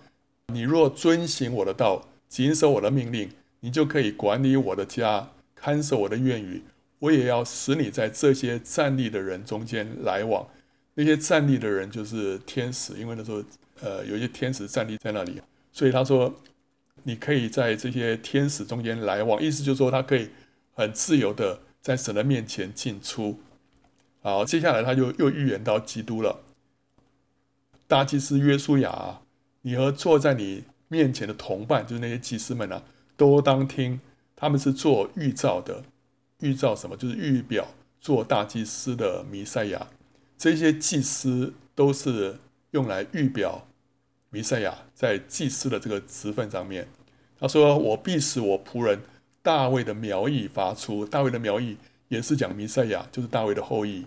[0.47, 6.63] 你若遵行我的道。”谨守我的命令，你就可以管理我的家，看守我的院宇。
[6.99, 10.45] 我也要使你在这些站立的人中间来往。
[10.95, 13.41] 那些站立的人就是天使，因为那时候
[13.79, 15.41] 呃有一些天使站立在那里，
[15.71, 16.33] 所以他说
[17.03, 20.27] 你可以在这些天使中间来往，意思就是说他可以
[20.73, 23.39] 很自由的在神的面前进出。
[24.21, 26.41] 好，接下来他就又预言到基督了。
[27.87, 29.21] 大祭司约书亚，
[29.61, 32.83] 你和坐在你面前的同伴，就是那些祭司们啊，
[33.15, 34.01] 都当听。
[34.39, 35.83] 他们是做预兆的，
[36.39, 36.95] 预兆什么？
[36.95, 37.67] 就是预表
[37.99, 39.87] 做大祭司的弥赛亚。
[40.37, 42.37] 这些祭司都是
[42.71, 43.67] 用来预表
[44.29, 46.87] 弥赛亚在祭司的这个职分上面。
[47.37, 49.01] 他说：“我必使我仆人
[49.41, 51.75] 大卫的苗裔发出。”大卫的苗裔
[52.07, 54.05] 也是讲弥赛亚，就是大卫的后裔。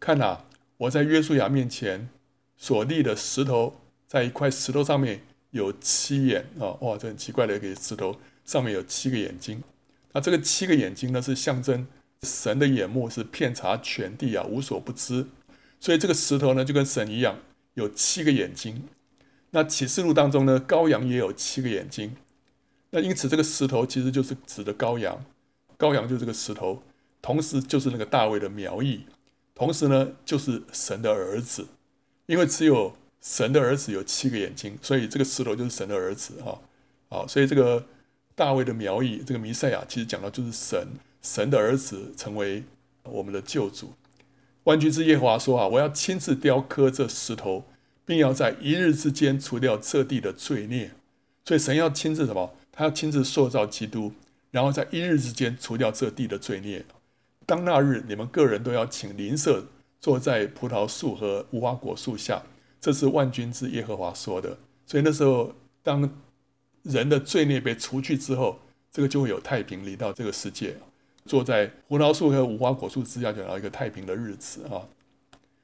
[0.00, 0.46] 看啊，
[0.78, 2.08] 我在约书亚面前
[2.56, 3.74] 所立的石头，
[4.06, 5.20] 在一块石头上面。
[5.52, 6.76] 有七眼啊！
[6.80, 8.14] 哇，这很奇怪的一个石头，
[8.46, 9.62] 上面有七个眼睛。
[10.12, 11.86] 那这个七个眼睛呢，是象征
[12.22, 15.26] 神的眼目是遍察全地啊，无所不知。
[15.78, 17.38] 所以这个石头呢，就跟神一样，
[17.74, 18.84] 有七个眼睛。
[19.50, 22.16] 那启示录当中呢，羔羊也有七个眼睛。
[22.92, 25.22] 那因此，这个石头其实就是指的羔羊，
[25.76, 26.82] 羔羊就是这个石头，
[27.20, 29.04] 同时就是那个大卫的苗裔，
[29.54, 31.66] 同时呢，就是神的儿子，
[32.24, 32.96] 因为只有。
[33.18, 36.60] 神的儿子有七个眼睛，所以这个石头就是神的儿子哈。
[37.08, 37.84] 好，所以这个
[38.36, 40.86] 大卫的苗裔，这个弥赛亚，其实讲到就是神，
[41.22, 42.62] 神的儿子成为
[43.02, 43.94] 我们的救主。
[44.64, 47.64] 万军之耶和华说啊，我要亲自雕刻这石头，
[48.04, 50.90] 并要在一日之间除掉这地的罪孽。
[51.46, 52.54] 所以神要亲自什么？
[52.70, 54.12] 他要亲自塑造基督，
[54.50, 56.84] 然后在一日之间除掉这地的罪孽。
[57.46, 59.64] 当那日，你们个人都要请邻舍
[59.98, 62.42] 坐在葡萄树和无花果树下。
[62.78, 66.08] 这是万军之耶和华说的，所以那时候，当
[66.86, 68.58] 人的罪孽被除去之后，
[68.90, 70.76] 这个就会有太平临到这个世界。
[71.24, 74.86] 坐在胡桃树和无花果树之下，就有一个太平的日子啊。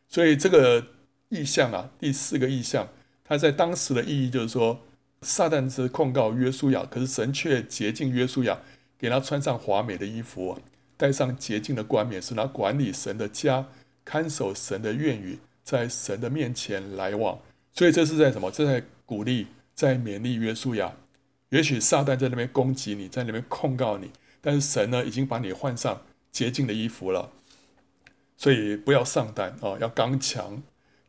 [0.08, 0.85] 所以这个
[1.28, 2.88] 意象啊，第四个意象，
[3.24, 4.80] 它在当时的意义就是说，
[5.22, 8.58] 撒旦是控告约书亚，可是神却洁净约书亚，
[8.98, 10.58] 给他穿上华美的衣服，
[10.96, 13.66] 戴上洁净的冠冕，使他管理神的家，
[14.04, 15.38] 看守神的愿语。
[15.64, 17.38] 在神的面前来往，
[17.72, 18.50] 所以这是在什么？
[18.50, 20.92] 这在鼓励，在勉励约书亚。
[21.53, 24.11] 也许撒旦在那边攻击你，在那边控告你，
[24.41, 27.31] 但是神呢，已经把你换上洁净的衣服了。
[28.38, 30.62] 所以不要上胆啊，要刚强。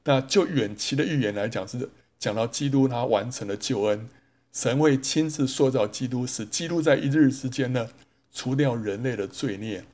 [0.03, 4.09] 那就远期的预言来讲，是讲到基督他完成了救恩，
[4.51, 7.87] 神会亲自塑造基督，使基督在一日之间呢，
[8.33, 9.85] 除掉人类的罪孽。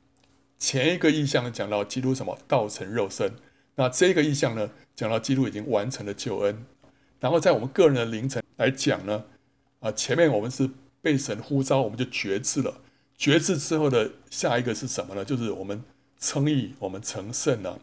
[0.58, 2.36] 前一个意象讲到基督什么？
[2.48, 3.32] 道成肉身。
[3.76, 6.66] 那这个意象呢，讲到基督已经完成了救恩，
[7.20, 9.24] 然后在我们个人的灵程来讲呢，
[9.80, 10.70] 啊，前面我们是
[11.02, 12.80] 被神呼召，我们就决志了。
[13.18, 15.24] 决志之后的下一个是什么呢？
[15.24, 15.82] 就是我们
[16.18, 17.80] 称义，我们成圣了。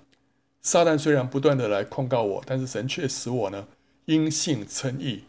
[0.62, 3.68] 撒旦虽然不断的来控告我，但是神却使我呢
[4.06, 5.24] 因信称义，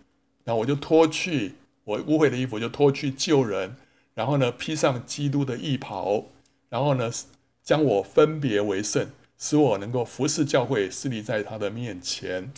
[0.45, 1.55] 然后我就脱去
[1.85, 3.77] 我污秽的衣服，就脱去旧人，
[4.15, 6.25] 然后呢披上基督的义袍，
[6.69, 7.11] 然后呢
[7.63, 9.09] 将我分别为圣。
[9.41, 12.53] 使我能够服侍教会，侍立在他的面前。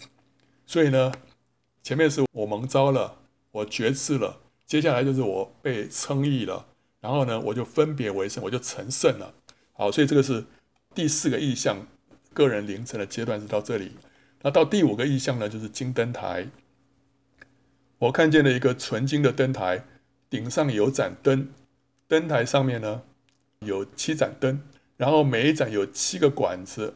[0.65, 1.13] 所以呢，
[1.83, 3.19] 前面是我蒙召了，
[3.53, 6.67] 我决志了，接下来就是我被称义了，
[7.01, 9.35] 然后呢，我就分别为圣，我就成圣了。
[9.73, 10.45] 好，所以这个是
[10.95, 11.87] 第四个意象，
[12.33, 13.93] 个人灵程的阶段是到这里。
[14.43, 16.49] 那到第五个意象呢，就是金灯台。
[17.99, 19.85] 我看见了一个纯金的灯台，
[20.31, 21.49] 顶上有盏灯，
[22.09, 23.03] 灯台上面呢
[23.61, 24.63] 有七盏灯，
[24.97, 26.95] 然后每一盏有七个管子，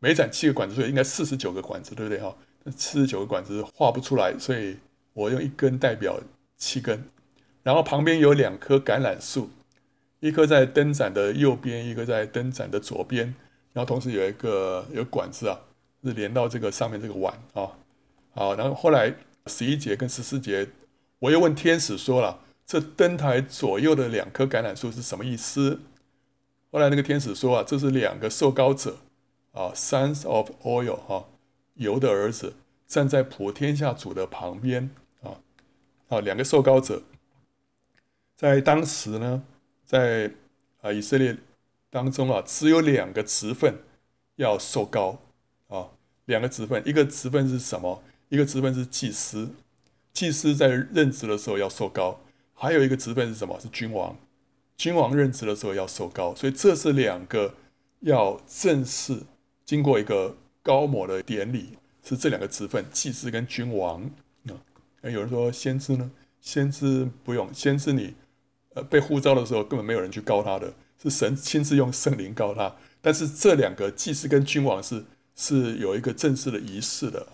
[0.00, 2.36] 每一盏七个管子，所以应该四十九个管子，对不对哈？
[2.76, 4.76] 四十九个管子画不出来，所以
[5.12, 6.20] 我用一根代表
[6.56, 7.04] 七根，
[7.62, 9.50] 然后旁边有两棵橄榄树，
[10.20, 13.34] 一棵在灯盏的右边，一个在灯盏的左边，
[13.72, 15.60] 然后同时有一个有管子啊，
[16.02, 17.70] 是连到这个上面这个碗啊，
[18.34, 19.14] 好，然后后来
[19.46, 20.68] 十一节跟十四节，
[21.18, 25.80] 我又问天使说了，这灯台左右的两棵橄榄树是什么意思？
[26.70, 28.98] 后来那个天使说啊，这是两个受膏者
[29.52, 31.26] 啊，Sons of Oil 哈。
[31.76, 32.52] 油的儿子
[32.86, 34.90] 站在普天下主的旁边
[36.12, 37.02] 啊，两个受膏者，
[38.36, 39.42] 在当时呢，
[39.84, 40.30] 在
[40.80, 41.36] 啊以色列
[41.88, 43.78] 当中啊，只有两个职分
[44.36, 45.22] 要受膏
[45.68, 45.88] 啊，
[46.26, 48.02] 两个职分，一个职分是什么？
[48.28, 49.50] 一个职分是祭司，
[50.12, 52.20] 祭司在任职的时候要受膏，
[52.54, 53.58] 还有一个职分是什么？
[53.60, 54.16] 是君王，
[54.76, 57.54] 君王任职的时候要受膏，所以这是两个
[58.00, 59.22] 要正式
[59.64, 60.36] 经过一个。
[60.64, 64.08] 膏抹的典礼是这两个职分，祭司跟君王。
[65.10, 66.10] 有人说先知呢？
[66.40, 68.14] 先知不用，先知你
[68.74, 72.74] 呃被呼召的时候根本没有人去膏他的，是神亲自用圣灵膏他。
[73.00, 77.26] 但是这两个祭司跟君王是是有一个正式的仪式的。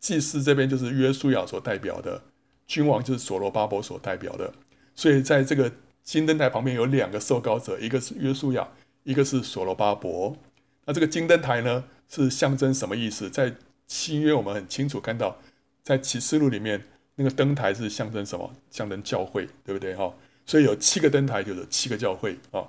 [0.00, 2.22] 祭司这边就是约书亚所代表的，
[2.66, 4.52] 君王就是所罗巴伯所代表的。
[4.94, 8.68] 所以在这个金灯台旁边有两个受膏者，一个是约书亚，
[9.04, 10.36] 一个是所罗巴伯。
[10.84, 11.84] 那这个金灯台呢？
[12.08, 13.30] 是象征什么意思？
[13.30, 13.54] 在
[13.86, 15.38] 新约我们很清楚看到，
[15.82, 16.82] 在启示录里面
[17.16, 18.54] 那个灯台是象征什么？
[18.70, 19.94] 象征教会，对不对？
[19.94, 20.14] 哈，
[20.46, 22.68] 所以有七个灯台，就是七个教会啊。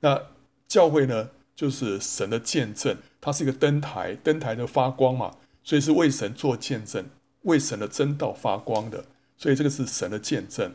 [0.00, 0.20] 那
[0.68, 7.06] 教会呢，就是神的见证，它是一个灯台，灯台的发光嘛，所以是为神做见证，
[7.42, 9.04] 为神的真道发光的，
[9.36, 10.72] 所以这个是神的见证。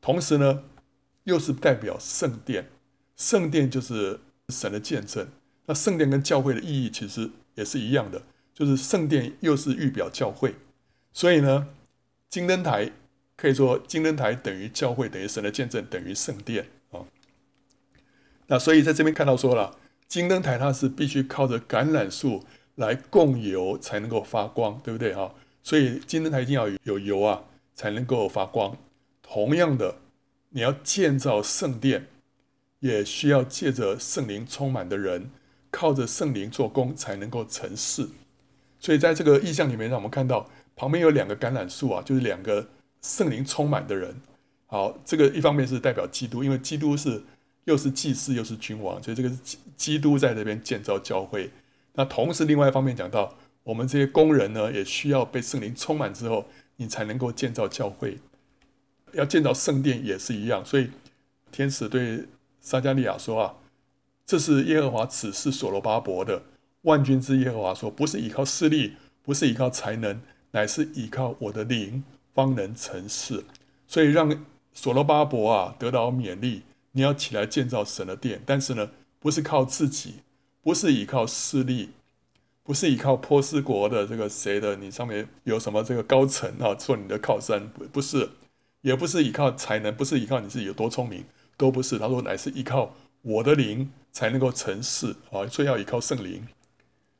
[0.00, 0.64] 同时呢，
[1.24, 2.68] 又是代表圣殿，
[3.16, 5.28] 圣殿就是神的见证。
[5.66, 8.22] 那圣殿跟教会的意义其实也是一样的，
[8.54, 10.54] 就是圣殿又是预表教会，
[11.12, 11.68] 所以呢，
[12.28, 12.90] 金灯台
[13.36, 17.00] 可以说金灯台等于教会，等于神的见证，等于圣殿啊。
[18.46, 22.44] 那所以在这边看到说了，金灯台它是必须靠着橄榄树
[22.76, 25.34] 来供油才能够发光，对不对哈？
[25.62, 27.44] 所以金灯台一定要有油啊，
[27.74, 28.76] 才能够发光。
[29.22, 29.96] 同样的，
[30.50, 32.06] 你要建造圣殿，
[32.80, 35.30] 也需要借着圣灵充满的人。
[35.72, 38.08] 靠着圣灵做工才能够成事，
[38.80, 42.66] 所以在这个意象里面，让我们看到旁边有两个橄榄树啊，就是两个
[43.02, 44.16] 圣灵充满的人。
[44.66, 47.22] 好，这个一方面是代表基督，因为基督是
[47.64, 51.50] 又是祭司又是君王，所以这个是基督在这边建造教会。
[51.92, 58.16] 那同时另外一方面讲到，我们这些工人呢，也需要被圣灵充满之后，你才能够建造教会。
[59.12, 60.88] 要建造圣殿也是一样，所以
[61.52, 62.24] 天使对
[62.62, 63.54] 撒迦利亚说啊。
[64.24, 66.40] 这是耶和华指示所罗巴伯的。
[66.82, 73.44] 万军之耶和华说：“不是依靠势力，不是依靠才能，乃是依靠我的灵，方能成事。”
[73.86, 76.62] 所以让所罗巴伯啊得到勉励。
[76.92, 80.16] 你要起来建造神的殿，但是呢，不是靠自己，
[80.62, 81.90] 不是依靠势力，
[82.64, 88.30] 不是依靠波斯国的这个谁的，你上面有什么这个高层啊做你的靠山，不是，
[88.82, 91.24] 也不是依靠才能，不是依靠你自己有多聪明，
[91.56, 91.98] 都不是。
[91.98, 95.46] 他说：“乃是依靠我的灵。”才能够成事啊！
[95.46, 96.44] 所以要依靠圣灵。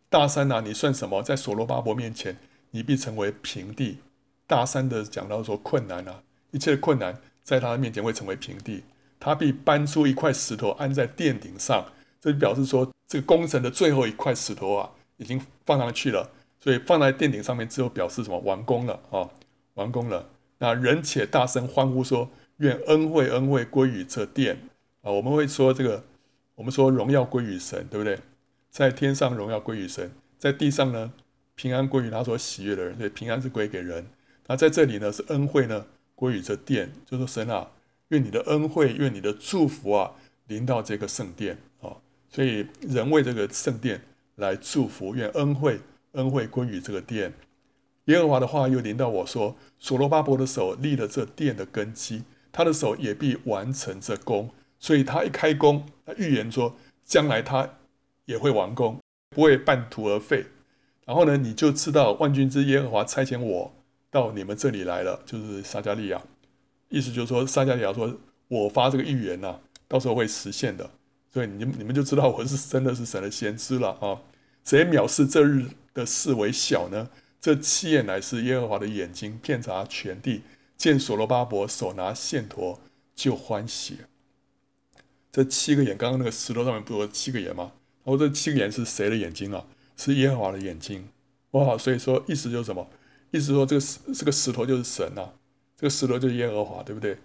[0.08, 1.22] 大山啊，你算什么？
[1.22, 2.36] 在所罗巴伯面前，
[2.70, 3.98] 你必成为平地。
[4.46, 8.83] 大山的讲到说困难啊，一切的困难在他的面前会成为平地。
[9.18, 11.85] 他必搬出一块石头安在殿顶上，
[12.20, 16.30] 这就表示说这个工程的最后一块石头啊，已经放上去了。
[16.59, 18.38] 所以放在殿顶上面之后，表示什么？
[18.40, 19.28] 完工了啊，
[19.74, 20.28] 完工了。
[20.59, 24.68] 那人且大声欢呼说：愿恩惠恩惠归于这殿
[25.02, 25.11] 啊！
[25.11, 26.04] 我们会说这个。
[26.56, 28.18] 我们说荣耀归于神，对不对？
[28.70, 31.11] 在天上荣耀归于神，在地上呢，
[31.60, 32.96] 平安归于他所喜悦的人。
[32.96, 34.06] 所以平安是归给人。
[34.46, 37.70] 那在这里呢，是恩惠呢归于这殿，就说神啊，
[38.08, 40.12] 愿你的恩惠，愿你的祝福啊，
[40.46, 41.98] 临到这个圣殿啊。
[42.30, 44.00] 所以人为这个圣殿
[44.36, 45.80] 来祝福，愿恩惠
[46.12, 47.34] 恩惠归于这个殿。
[48.06, 54.50] 耶和华的话又临到我说：所罗巴伯的手立了这殿的根基，他的手也必完成这工。
[54.78, 57.68] 所以他一开工，他预言说将来他
[58.24, 60.46] 也会完工，不会半途而废。
[61.10, 63.74] 然后呢，你就知道万军之耶和华差遣我
[64.12, 66.22] 到你们这里来了，就是撒迦利亚。
[66.88, 70.88] 意思就是说，撒迦利亚说我发这个预言呐、到时候会实现的。
[71.32, 74.22] 所以你你们就知道我是真的是神的先知了啊！
[74.62, 77.10] 谁藐视这日的事为小呢？
[77.40, 80.42] 这七眼乃是耶和华的眼睛，遍察全地，
[80.76, 82.78] 见所罗巴伯手拿线鉈
[83.16, 83.96] 就欢喜。
[85.32, 87.72] 这七个眼，刚刚那个石头上面不是有七个眼吗？
[88.04, 89.64] 然后这七个眼是谁的眼睛啊？
[90.00, 91.08] 是耶和华的眼睛。
[91.50, 92.88] 哇，所以说意思就是什么？
[93.30, 95.34] 意思说这个石这个石头就是神啊，
[95.76, 97.18] 这个石头就是耶和华，对不对？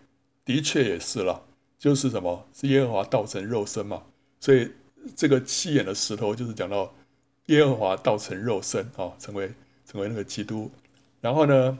[0.43, 1.43] 的确也是了，
[1.79, 2.45] 就是什么？
[2.53, 4.03] 是耶和华道成肉身嘛。
[4.39, 4.71] 所以
[5.15, 6.93] 这个七眼的石头就是讲到
[7.45, 9.53] 耶和华道成肉身啊，成为
[9.85, 10.69] 成为那个基督。
[11.21, 11.79] 然后呢，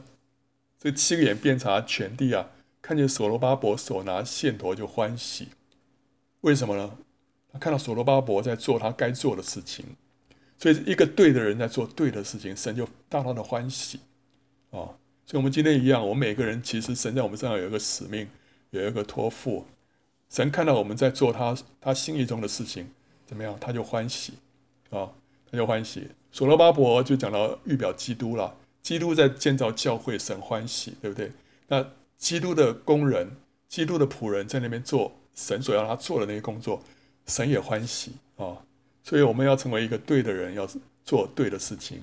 [0.80, 2.50] 这七个眼遍察全地啊，
[2.82, 5.50] 看见所罗巴伯手拿线砣就欢喜。
[6.42, 6.98] 为什么呢？
[7.52, 9.86] 他看到所罗巴伯在做他该做的事情，
[10.58, 14.00] 所以一个对的人在做对的事情，神就大大的欢喜
[14.72, 14.96] 啊。
[15.28, 18.28] 所以，我们今天一样，我们每个人其实神在我们身上有一个使命，
[18.70, 19.66] 有一个托付。
[20.30, 22.90] 神看到我们在做他他心意中的事情，
[23.26, 23.58] 怎么样？
[23.60, 24.34] 他就欢喜
[24.90, 25.10] 啊，
[25.50, 26.08] 他就欢喜。
[26.32, 28.56] 所罗巴伯就讲到预表基督了。
[28.82, 31.32] 基督在建造教会，神欢喜，对不对？
[31.68, 31.84] 那
[32.18, 33.36] 基督的工人、
[33.68, 36.84] 基督的仆人在那边做神所要他做的那些工作，
[37.26, 38.64] 神也欢喜啊。
[39.06, 40.68] 所以我们要成为一个对的人，要
[41.04, 42.02] 做对的事情。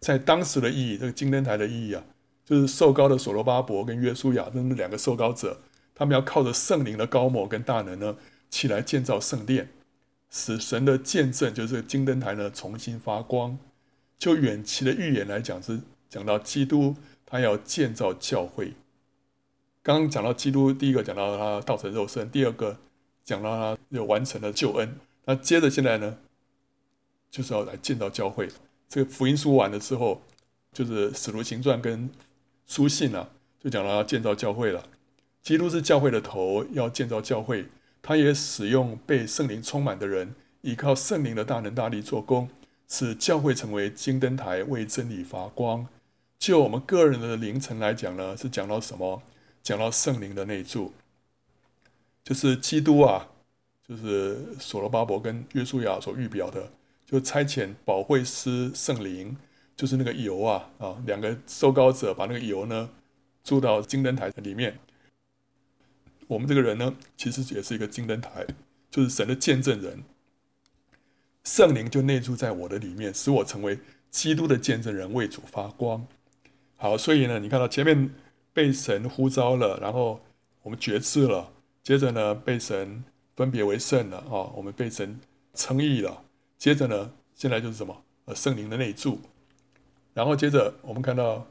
[0.00, 2.04] 在当时的意义，这个金灯台的意义啊，
[2.44, 5.56] 就是受膏的所罗巴伯跟约书亚，这两个受膏者，
[5.94, 8.16] 他们要靠着圣灵的膏抹跟大能呢，
[8.50, 9.70] 起来建造圣殿，
[10.30, 13.58] 使神的见证，就是金灯台呢，重新发光。
[14.18, 15.80] 就远期的预言来讲，是
[16.10, 18.74] 讲到基督他要建造教会。
[19.82, 22.76] 刚刚讲到基督，第一个讲到他道成肉身，第二个
[23.24, 24.94] 讲到他有完成了救恩。
[25.24, 26.18] 那接着现在呢，
[27.30, 28.48] 就是要来建造教会。
[28.88, 30.22] 这个福音书完了之后，
[30.72, 32.10] 就是使徒行传跟
[32.66, 34.88] 书信啊，就讲到要建造教会了。
[35.42, 37.66] 基督是教会的头，要建造教会，
[38.02, 42.48] 他也使用被圣灵充满的人，依靠圣灵的大能大力做工。
[42.88, 45.86] 使教会成为金灯台，为真理发光。
[46.40, 49.22] 就我们个人的灵程来讲呢，是讲到什么？
[49.62, 50.90] 讲到圣灵的内住，
[52.24, 53.28] 就是基督啊，
[53.90, 56.70] 就是所罗巴伯跟约书亚所预表的，
[57.04, 59.36] 就差遣保惠师圣灵，
[59.74, 62.88] 就是那个油啊啊，两个受膏者把那个油呢
[63.42, 64.78] 注到金灯台里面。
[66.28, 68.46] 我们这个人呢，其实也是一个金灯台，
[68.92, 70.04] 就是神的见证人。
[71.42, 76.06] 圣灵就内住在我的里面，使我成为基督的见证人，为主发光。
[76.76, 78.14] 好，所以呢，你看到前面
[78.52, 80.20] 被神呼召了，然后
[80.62, 83.02] 我们决志了，接着呢，被神
[83.36, 85.20] 分别为圣了啊，我们被神
[85.54, 86.22] 称义了。
[86.58, 88.02] 接着呢，现在就是什么？
[88.26, 89.20] 呃，圣灵的内住。
[90.12, 91.46] 然后接着我们看到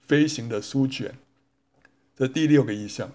[0.00, 1.16] 飞行的书卷，
[2.14, 3.12] 这第六个意象，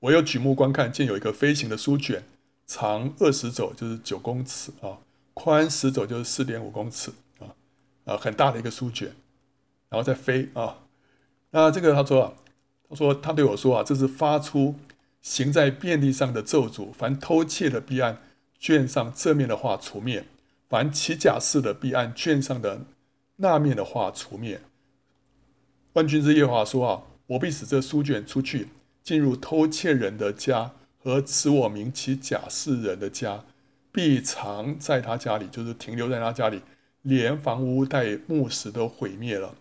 [0.00, 2.24] 我又举目观看，见有一个飞行的书卷。
[2.64, 4.98] 长二十肘就是九公尺啊，
[5.34, 7.52] 宽十肘就是四点五公尺啊，
[8.04, 9.12] 啊，很大的一个书卷，
[9.90, 10.78] 然后再飞啊。
[11.50, 12.32] 那这个他说啊，
[12.88, 14.76] 他说他对我说啊，这是发出
[15.22, 18.18] 行在遍地上的咒诅，凡偷窃的必按
[18.58, 20.24] 卷上这面的话除灭，
[20.68, 22.82] 凡起假誓的必按卷上的
[23.36, 24.60] 那面的话除灭。
[25.94, 28.68] 万军之耶和华说啊，我必使这书卷出去，
[29.02, 30.72] 进入偷窃人的家。
[31.04, 33.44] 和使我名起假誓人的家，
[33.90, 36.62] 必藏在他家里，就是停留在他家里，
[37.02, 39.52] 连房屋带木石都毁灭了。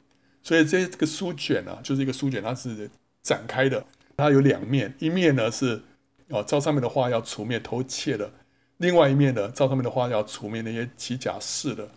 [0.44, 2.88] 所以这这个书卷呢、啊，就是一个书卷，它是
[3.24, 3.84] 展开的，
[4.18, 5.82] 它有两面，一面呢是
[6.30, 8.32] 哦照上面的话要除灭偷窃的，
[8.78, 11.90] 另外一面呢照上面的话要除灭那些起假誓的。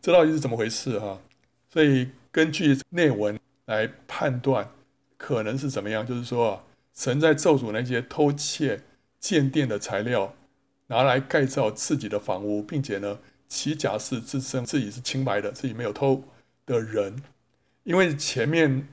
[0.00, 1.20] 这到底是怎么回事哈、
[1.68, 4.70] 所以根据内文来判断，
[5.16, 6.06] 可能是怎么样？
[6.06, 8.80] 就是说啊，神在咒诅那些偷窃。
[9.20, 10.34] 建殿的材料
[10.86, 16.24] 拿来盖造自己的房屋，并且呢，起假誓自称自己是清白的，自己没有偷
[16.64, 17.22] 的人，
[17.82, 18.88] 因为前面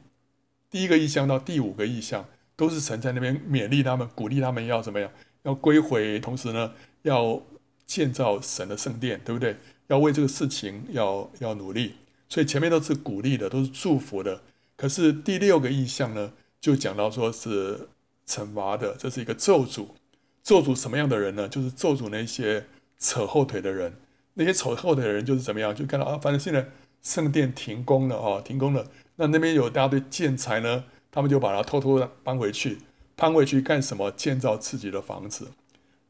[0.70, 2.26] 第一个意象到第五个意象
[2.58, 5.10] 都是神在那边勉励他们，鼓励他们要怎么样，
[5.44, 7.42] 要归回，同时呢，要
[7.86, 9.56] 建造神的圣殿，对不对？
[9.88, 11.94] 要为这个事情要要努力，
[12.28, 14.42] 所以前面都是鼓励的，都是祝福的。
[14.76, 17.88] 可是第六个意象呢，就讲到说是
[18.28, 19.88] 惩罚的，这是一个咒诅。
[20.44, 21.48] 咒诅什么样的人呢？
[21.48, 22.66] 就是咒诅那些
[22.98, 23.94] 扯后腿的人。
[24.34, 25.74] 那些扯后腿的人就是怎么样？
[25.74, 26.70] 就看到啊，反正现在
[27.02, 28.86] 圣殿停工了啊，停工了。
[29.16, 32.80] 那那边有一大堆建材呢，他们就把它偷偷的搬回去，
[33.16, 34.12] 搬回去干什么？
[34.12, 35.48] 建造自己的房子。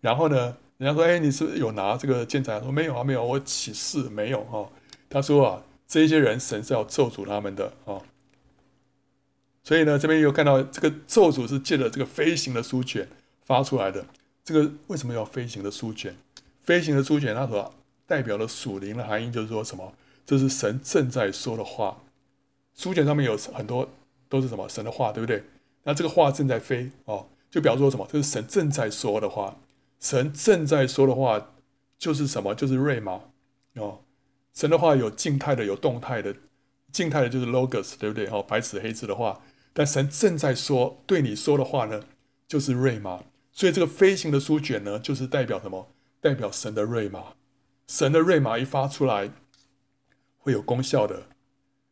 [0.02, 4.70] 然后呢，人家说：“哎，你是有拿这个建材？”说：“没有啊，没有，我起誓没有啊。”
[5.10, 8.02] 他说：“啊，这些人神是要咒诅他们的啊。”
[9.64, 13.08] 所以呢，这边又看到这个咒诅是借着这个飞行的书卷
[13.43, 14.06] 发出来的。
[14.43, 16.16] 这个为什么要飞行的书卷？
[16.62, 17.74] 飞行的书卷，它所
[18.06, 19.93] 代表的属灵的含义就是说什么？
[20.26, 22.02] 这是神正在说的话。
[22.76, 23.89] 书卷上面有很多
[24.30, 24.67] 都是什么？
[24.67, 25.43] 神的话，对不对？
[25.84, 28.07] 那这个话正在飞哦，就表示说什么？
[28.11, 29.57] 这是神正在说的话。
[29.99, 31.53] 神正在说的话
[31.97, 32.53] 就是什么？
[32.53, 33.21] 就是瑞玛
[33.75, 34.01] 哦。
[34.53, 36.36] 神的话有静态的，有动态的。
[36.91, 38.28] 静态的就是 logos，对不对？
[38.28, 39.41] 哦，白纸黑字的话。
[39.73, 42.01] 但神正在说对你说的话呢，
[42.47, 43.23] 就是瑞玛。
[43.51, 45.91] 所以这个飞行的书卷呢，就是代表什么？
[46.19, 47.34] 代表神的瑞玛。
[47.88, 49.32] 神的瑞玛一发出来，
[50.38, 51.23] 会有功效的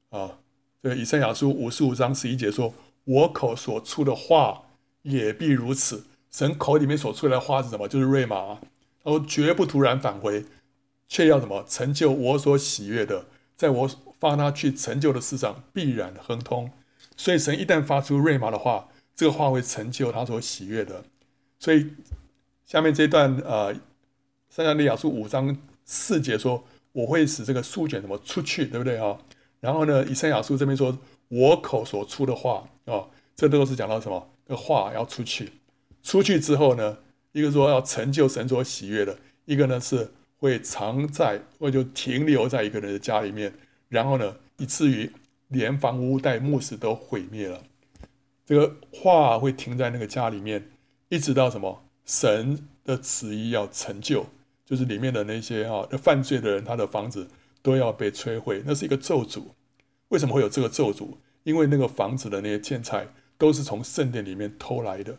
[0.10, 0.40] 啊。
[0.86, 2.72] 这个以赛亚书五十五章十一节说
[3.06, 4.66] ：“我口所出的话
[5.02, 7.88] 也必如此。”神口里面所出来的话是什么？
[7.88, 8.60] 就是瑞玛。
[9.04, 10.46] 他说：“绝不突然返回，
[11.08, 11.66] 却要什么？
[11.68, 13.26] 成就我所喜悦的，
[13.58, 16.70] 在我发他去成就的事上必然亨通。”
[17.18, 21.04] 所以神一旦发出瑞玛的话，这个话会成就他所喜悦的。
[21.58, 21.94] 所以
[22.64, 23.74] 下面这段呃，
[24.52, 26.64] 撒迦利亚书五章四节说
[26.94, 29.18] ：“我会使这个书卷怎么出去，对不对啊？”
[29.60, 30.98] 然后呢，以赛亚书这边说
[31.30, 34.30] ：“我口所出的话啊，这都是讲到什么？
[34.48, 35.54] 这话要出去。”
[36.04, 36.98] 出去之后呢，
[37.32, 43.54] 一个说要成就神所喜悦的，一个呢是会藏在或就停留在一个人的家里面，
[43.90, 45.12] 然后呢，以至于
[45.48, 47.64] 连房屋带木石都毁灭了。
[48.46, 50.70] 这个话会停在那个家里面，
[51.10, 51.82] 一直到什么？
[52.06, 54.28] 神的旨意要成就，
[54.64, 57.28] 就是里面的那些哈犯罪的人，他的房子
[57.66, 58.62] 都要被摧毁。
[58.64, 59.42] 那是一个咒诅。
[60.10, 61.18] 为什么会有这个咒诅？
[61.42, 63.08] 因为那个房子的那些建材
[63.40, 65.18] 都是从圣殿里面偷来的。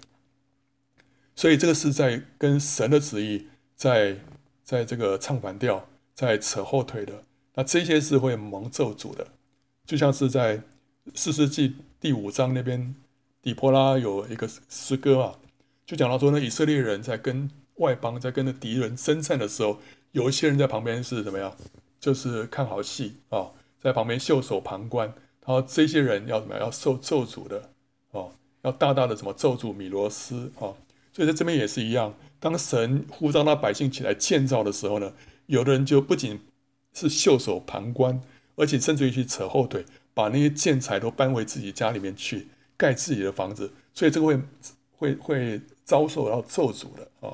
[1.35, 4.19] 所以这个是在跟神的旨意在
[4.63, 7.25] 在这个唱反调，在扯后腿的。
[7.55, 9.27] 那这些是会蒙咒诅的，
[9.85, 10.63] 就像是在
[11.15, 12.95] 四世纪第五章那边，
[13.43, 15.39] 底波拉有一个诗歌啊，
[15.85, 19.81] 就讲到说呢，以色列人在跟外邦在跟着敌人征战的时候，
[20.13, 21.57] 有一些人在旁边是怎么样？
[22.01, 25.13] 就是看好戏啊，在旁边袖手旁观。
[25.47, 26.65] 然后这些人要怎么样？
[26.65, 27.71] 要受咒诅的
[28.11, 28.33] 哦，
[28.63, 30.75] 要大大的什么咒诅米罗斯啊。
[31.13, 35.13] 所以在这边也是一样，当神呼召那百姓起来建造的时候呢，
[35.47, 36.41] 有的人就不仅
[36.93, 38.21] 是袖手旁观，
[38.57, 44.41] 而且甚至于去扯后腿，把那些建材都搬回自己家里面去盖自己的房子，所以这个会
[44.99, 47.33] 会会遭受到咒诅的啊。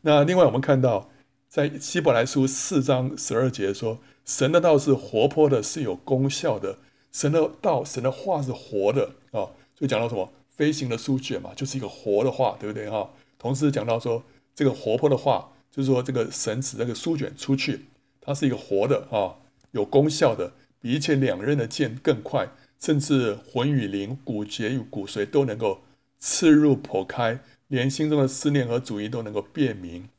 [0.00, 1.08] 那另外我们看到，
[1.48, 6.78] 在希伯来书四章十二节说，神的道是活泼的，是有功效的。
[7.10, 9.48] 神的道，神的话是活的啊。
[9.74, 10.30] 就讲到什么？
[10.50, 13.08] 飞行的书卷嘛，就是一个活的话，对不对哈？
[13.38, 14.22] 同时讲到说，
[14.54, 17.86] 这个活泼的话，就是说这个神使这个书卷出去，
[18.20, 19.36] 它是一个活的啊，
[19.70, 25.80] 有功效的，比一切两刃的剑更快，甚至魂与灵、骨节与骨髓都能够
[26.18, 30.10] 刺入剖开，连心中的思念和主意都能够辨明。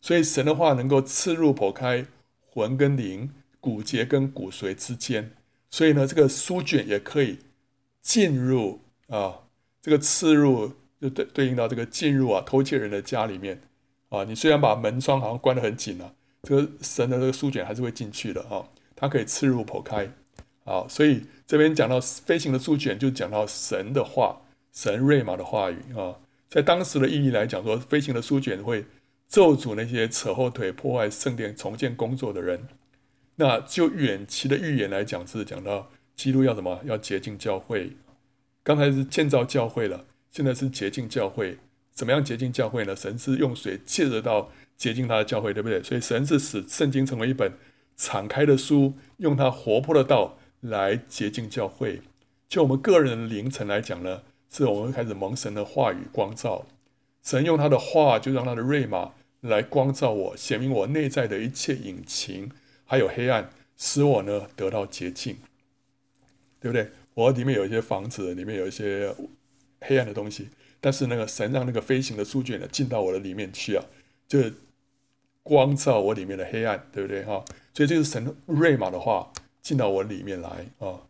[0.00, 2.06] 所以神的话能够刺入剖开
[2.50, 5.32] 魂跟灵、骨节跟骨髓之间。
[5.70, 7.38] 所以呢，这个书卷也可以
[8.00, 9.40] 进入啊。
[9.80, 13.62] 这个刺入就对对应到这个进入啊，偷窃人的家里面
[14.08, 20.10] 啊，你虽然把门窗好像关得很紧啊，这个神的这个书卷还是会进去的啊，它可以刺入剖开
[20.64, 24.42] 好，所以这边讲到飞行的书卷，就讲到神的话，
[24.72, 26.16] 神瑞玛的话语啊，
[26.50, 28.84] 在当时的意义来讲说，飞行的书卷会
[29.28, 32.66] 咒诅那些扯后腿破坏圣殿重建工作的人，
[33.36, 36.80] 那就远期的预言来讲，是讲到基督要什么？
[36.84, 37.92] 要洁净教会。
[38.62, 41.58] 刚才是建造教会了，现在是洁净教会。
[41.92, 42.96] 怎么样洁净教会呢？
[42.96, 45.82] 神是用水借着道洁净他的教会，对不对？
[45.82, 47.52] 所以神是使圣经成为一本
[47.96, 52.00] 敞开的书，用他活泼的道来洁净教会。
[52.48, 56.66] 就我们个人的灵层来讲呢，是我们开始蒙神的话语光照。
[57.22, 59.12] 神用他的话，就让他的瑞玛
[59.42, 62.50] 来光照我，显明我内在的一切隐情，
[62.84, 65.36] 还有黑暗，使我呢得到洁净，
[66.60, 66.90] 对不对？
[67.14, 69.14] 我里面有一些房子，里面有一些
[69.80, 70.48] 黑暗的东西，
[70.80, 73.84] 但是那个神让那个飞行的书卷呢进到我的里面去啊，
[74.26, 74.40] 就
[75.42, 77.44] 光照我里面的黑暗，对不对哈？
[77.74, 79.32] 所以这是神瑞玛的话
[79.62, 81.00] 进到我里面来啊。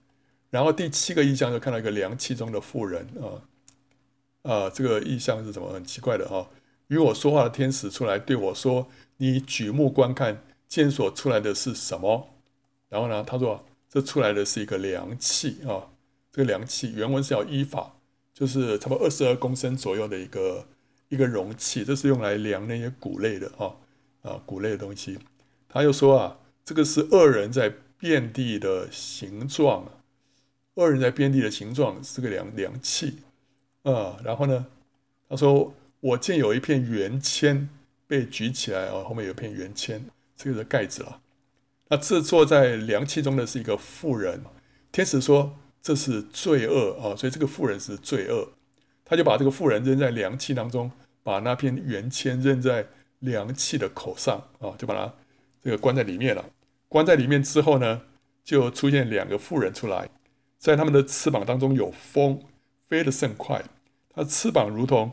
[0.50, 3.26] 然后第七个意象就看到一个凉气中的妇人啊，
[4.42, 5.72] 啊，这个意象是什么？
[5.72, 6.48] 很奇怪的哈。
[6.88, 12.28] 与我说话的天使出来对我说：“你举目观看，见所出来的是什么？”
[12.88, 15.88] 然后呢，他说：“这出来的是一个凉气啊。”
[16.30, 17.96] 这个凉气原文是要依法，
[18.32, 20.66] 就是差不多二十二公升左右的一个
[21.08, 23.76] 一个容器，这是用来量那些谷类的哈
[24.22, 25.18] 啊谷类的东西。
[25.68, 29.84] 他又说啊，这个是恶人在遍地的形状，
[30.74, 33.18] 恶人在遍地的形状是个凉凉气
[33.82, 34.16] 啊。
[34.22, 34.66] 然后呢，
[35.28, 37.68] 他说我见有一片圆签
[38.06, 40.04] 被举起来啊，后面有一片圆签，
[40.36, 41.20] 这个是盖子了。
[41.88, 44.42] 那这坐在凉气中的是一个妇人，
[44.92, 45.56] 天使说。
[45.80, 48.52] 这是罪恶啊，所以这个妇人是罪恶，
[49.04, 50.90] 他就把这个妇人扔在凉气当中，
[51.22, 52.88] 把那片圆签扔在
[53.20, 55.14] 凉气的口上啊，就把它
[55.62, 56.44] 这个关在里面了。
[56.88, 58.02] 关在里面之后呢，
[58.42, 60.10] 就出现两个妇人出来，
[60.58, 62.42] 在他们的翅膀当中有风，
[62.88, 63.64] 飞得甚快。
[64.12, 65.12] 它翅膀如同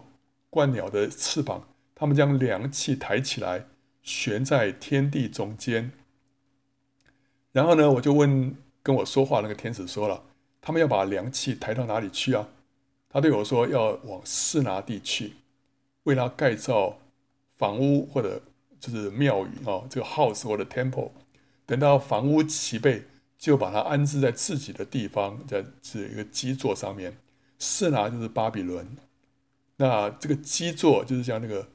[0.56, 3.68] 鸛鸟的翅膀，他们将凉气抬起来，
[4.02, 5.92] 悬在天地中间。
[7.52, 10.24] 然后呢，我就问跟我说话那个天使说了，
[10.62, 12.48] 他们要把凉气抬到哪里去啊？
[13.10, 15.34] 他对我说要往示拿地去，
[16.04, 16.98] 为他盖造。
[17.58, 18.42] 房屋或者
[18.82, 21.12] 就是庙宇啊，这个 house 或者 temple，
[21.66, 23.06] 等到房屋齐备，
[23.38, 27.16] 就把它安置在自己的地方，在这一个基座上面。
[27.58, 28.86] 示拿就是巴比伦，
[29.78, 31.68] 那这个基座就是像那个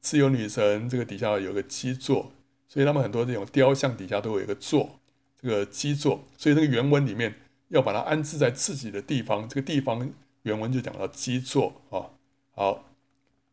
[0.00, 2.32] 自由女神，这个底下有个基座，
[2.68, 4.98] 所以他们很多这种雕像底下都有一个座，
[5.40, 6.24] 这个基座。
[6.36, 7.34] 所以这个原文里面
[7.68, 10.10] 要把它安置在自己的地方，这个地方
[10.42, 12.10] 原文就讲到基座啊。
[12.54, 12.84] 好，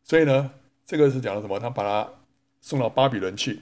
[0.02, 0.52] 所以呢。
[0.86, 1.56] 这个是讲了什么？
[1.60, 2.10] 他把他
[2.60, 3.60] 送到巴比伦去。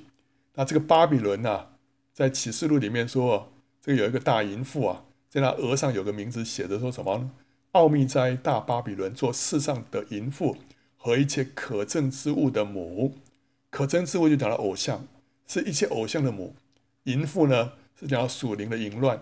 [0.54, 1.66] 那这个巴比伦呢、
[2.14, 3.52] 在启示录里面说，
[3.82, 7.30] 这个有一个大淫妇啊，在他额上有个名字写着说什么？
[7.72, 10.56] 奥秘哉大巴比伦，做世上的淫妇
[10.96, 13.14] 和一切可憎之物的母。
[13.70, 15.06] 可憎之物就讲到偶像，
[15.46, 16.54] 是一切偶像的母。
[17.04, 19.20] 淫妇呢，是讲到属灵的淫乱。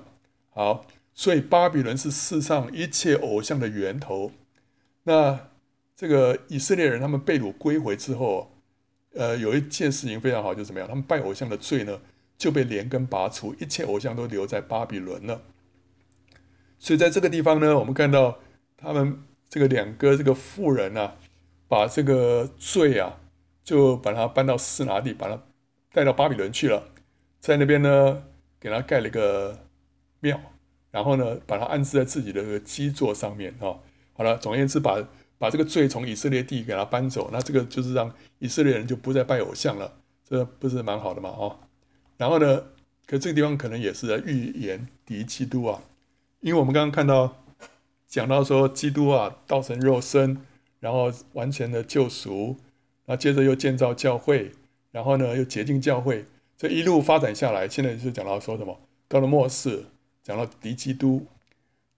[0.50, 4.32] 好，所以巴比伦是世上一切偶像的源头。
[5.04, 5.48] 那。
[5.98, 8.50] 这个以色列人他们被掳归回之后，
[9.14, 10.86] 呃，有一件事情非常好，就是怎么样？
[10.86, 11.98] 他们拜偶像的罪呢，
[12.36, 15.40] 就被连根拔除，一切偶像都留在巴比伦了。
[16.78, 18.38] 所以在这个地方呢，我们看到
[18.76, 21.16] 他们这个两个这个妇人啊，
[21.68, 23.18] 把这个罪啊，
[23.64, 25.42] 就把它搬到斯拿地，把它
[25.92, 26.82] 带到巴比伦去了，
[27.40, 28.22] 在那边呢，
[28.60, 29.58] 给他盖了一个
[30.20, 30.40] 庙，
[30.90, 33.78] 然后呢，把它安置在自己的基座上面啊、
[34.14, 35.02] 好了，总而言之，把。
[35.38, 39.92] 把这个罪从以色列地给他搬走，那这个就是让以色列人就不再拜偶像了，
[40.26, 41.28] 这不是蛮好的吗？
[41.28, 41.58] 哦，
[42.16, 42.56] 然后呢，
[43.06, 45.82] 可这个地方可能也是在预言敌基督啊，
[46.46, 47.42] 因为我们刚刚看到
[48.06, 50.46] 讲到说基督啊道成肉身，
[50.78, 52.56] 然后完全的救赎，
[53.04, 54.52] 然后接着又建造教会，
[54.92, 56.24] 然后呢又洁净教会，
[56.56, 58.78] 这一路发展下来，现在就讲到说什么？
[59.08, 59.86] 到了末世，
[60.22, 61.26] 讲到敌基督，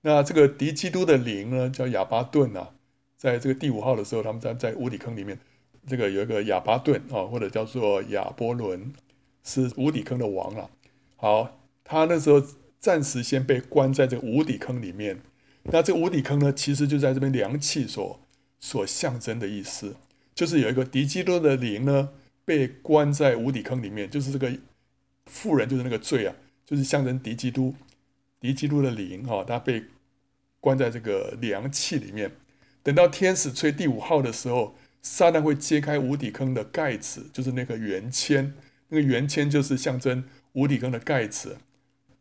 [0.00, 2.70] 那这个敌基督的灵呢叫亚巴顿啊。
[3.18, 5.38] 在这个第五号的时候，他们在在无底坑里面，
[5.86, 8.94] 这个有一个亚巴顿啊，或者叫做亚波伦，
[9.44, 10.70] 是无底坑的王了。
[11.16, 12.42] 好，他那时候
[12.80, 15.20] 暂时先被关在这个无底坑里面。
[15.64, 18.20] 那这个无底坑呢，其实就在这边凉气所
[18.58, 19.96] 所象征的意思，
[20.34, 22.10] 就是有一个敌基督的灵呢，
[22.44, 24.50] 被关在无底坑里面，就是这个
[25.26, 27.74] 妇人就是那个罪啊，就是象征敌基督，
[28.40, 29.84] 敌基督的灵哈，他被
[30.60, 32.30] 关在这个凉气里面。
[32.82, 38.54] 等到天使吹第五号的时候，撒旦会揭开无底坑的盖子，就是那个圆签，
[38.88, 41.58] 那个圆签就是象征无底坑的盖子。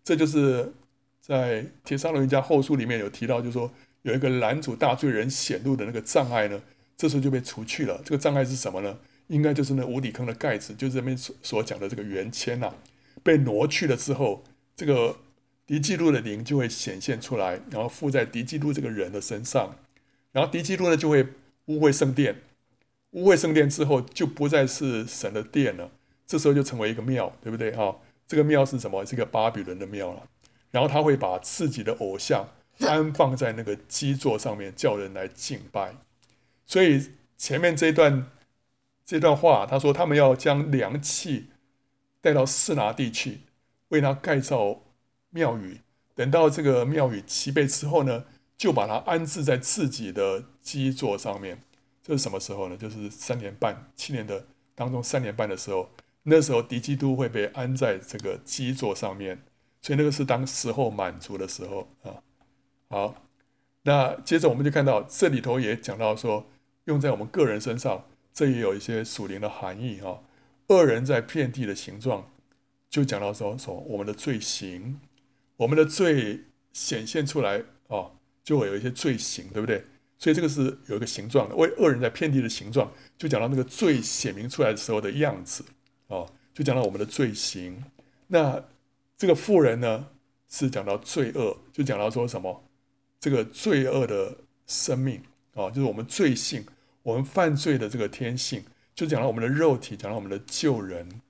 [0.07, 0.71] 这就是
[1.19, 3.69] 在《铁砂罗尼迦后书》里面有提到，就是说
[4.03, 6.61] 有一个拦阻大罪人显露的那个障碍呢，
[6.95, 8.01] 这时候就被除去了。
[8.05, 8.97] 这个障碍是什么呢？
[9.27, 12.73] 应该就是那无底坑的盖子，就是这边所所讲的这个圆圈呐，
[13.21, 14.45] 被挪去了之后，
[14.77, 15.17] 这个
[15.65, 19.75] 敌基督的灵就会显现出来，然后附在敌基督这个人的身上。
[20.31, 21.27] 然后敌基督呢就会
[21.65, 22.43] 污秽圣殿，
[23.11, 25.91] 污秽圣殿之后就不再是神的殿了，
[26.25, 27.71] 这时候就成为一个庙，对不对？
[27.75, 27.97] 哈，
[28.27, 29.05] 这个庙是什么？
[29.05, 30.27] 是个巴比伦的庙了。
[30.69, 32.49] 然后他会把自己的偶像
[32.81, 35.95] 安放在那个基座上面，叫人来敬拜。
[36.65, 38.29] 所以前面这段
[39.05, 41.47] 这段话，他说他们要将量器
[42.19, 43.39] 带到示拿地去，
[43.87, 44.81] 为他盖造
[45.29, 45.79] 庙宇。
[46.13, 48.25] 等到这个庙宇齐备之后呢，
[48.57, 51.61] 就把它安置在自己的基座上面，
[52.03, 52.75] 这是什么时候呢？
[52.75, 55.89] 就是三年半、七年的当中三年半的时候，
[56.29, 59.41] 那时候敌基督会被安在这个基座上面，
[59.81, 62.21] 所以那个是当时候满足的时候啊。
[62.89, 63.23] 好，
[63.83, 66.45] 那接着我们就看到这里头也讲到说，
[66.85, 70.21] 用在我们个人身上，这也有一些属灵的含义哈。
[70.67, 72.29] 恶人在遍地的形状，
[72.89, 74.99] 就讲到说说我们的罪行，
[75.55, 76.41] 我们的罪
[76.73, 78.11] 显现出来哦。
[78.43, 79.83] 就会有一些罪行，对不对？
[80.17, 85.65] 所以这个是有一个形状的，为恶人在遍地的形状，就讲到那个罪显明出来的时候的样子
[86.07, 87.83] 哦，就讲到我们的罪行。
[88.27, 88.63] 那
[89.17, 90.07] 这个妇人呢，
[90.49, 92.63] 是讲到罪恶，就讲到说什么？
[93.19, 95.21] 这个罪恶的生命
[95.53, 96.65] 啊，就是我们罪性，
[97.03, 101.21] 我们犯罪的这个天性，就讲到我们的肉体，讲到我们的旧人。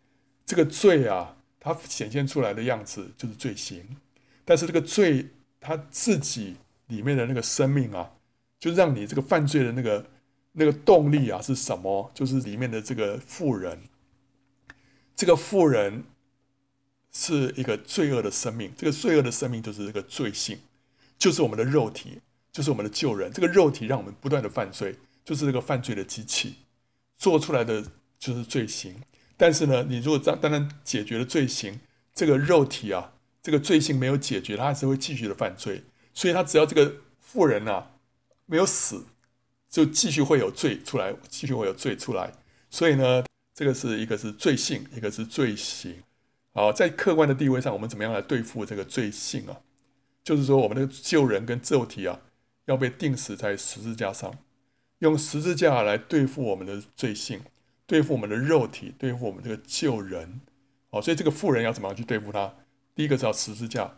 [0.46, 3.98] 这个罪啊，它显现出来的样子就是罪行，
[4.46, 5.28] 但是这个罪
[5.60, 6.56] 它自己。
[6.88, 8.14] 里面的那个生命啊，
[8.62, 10.06] 就让你这个犯罪的那个
[10.54, 12.10] 那个动力啊是什么？
[12.14, 13.78] 就是里面的这个妇人，
[15.18, 16.06] 这个妇人
[17.12, 20.60] 是一个罪恶的生命，这个罪恶的生命就是这个罪性，
[21.18, 23.34] 就是我们的肉体，就是我们的旧人。
[23.34, 24.96] 这个肉体让我们不断的犯罪，
[25.26, 26.58] 就是这个犯罪的机器
[27.18, 27.84] 做出来的
[28.20, 28.96] 就是罪行。
[29.36, 31.80] 但是呢，你如果单单单解决了罪行，
[32.14, 35.84] 这个肉体啊，这个罪性没有解决，他还是会继续的犯罪。
[36.14, 37.92] 所以他只要这个妇人啊
[38.46, 39.06] 没有死。
[39.70, 42.32] 就继续会有罪出来，继续会有罪出来。
[42.70, 43.26] 所以呢，
[43.58, 45.96] 这个是一个是罪性，一个是罪行。
[46.54, 49.62] 好，在客观的地位上，我们怎么样来对付这个罪性啊？
[50.24, 52.20] 就是说，我们的旧人跟肉体啊，
[52.66, 54.32] 要被钉死在十字架上，
[55.00, 57.42] 用十字架来对付我们的罪性，
[57.88, 60.40] 对付我们的肉体，对付我们这个旧人。
[60.92, 62.54] 好，所以这个妇人要怎么样去对付他？
[62.94, 63.92] 第一个是要十字架，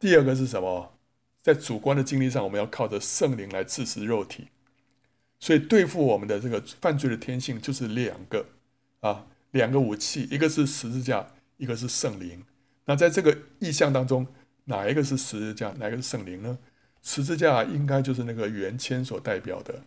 [0.00, 0.92] 第二个是什么？
[1.40, 4.48] 在主观的经历上，我们要靠着圣灵来治死肉体。
[5.38, 8.44] 所以对付我们的这个犯罪的天性，就是两个
[9.04, 11.26] 啊，两个武器，一个是十字架，
[11.58, 12.42] 一个是圣灵。
[12.86, 14.26] 那在这个意象当中，
[14.64, 16.58] 哪一个是十字架，哪一个是圣灵呢？
[17.02, 19.82] 十字架应该就是那个圆签所代表的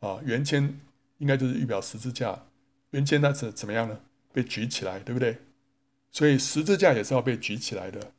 [0.00, 0.78] 啊，圆签
[1.16, 2.44] 应该就是预表十字架。
[2.90, 3.98] 圆签它是怎么样呢？
[4.34, 5.38] 被举起来，对不对？
[6.10, 8.12] 所以十字架也是要被举起来的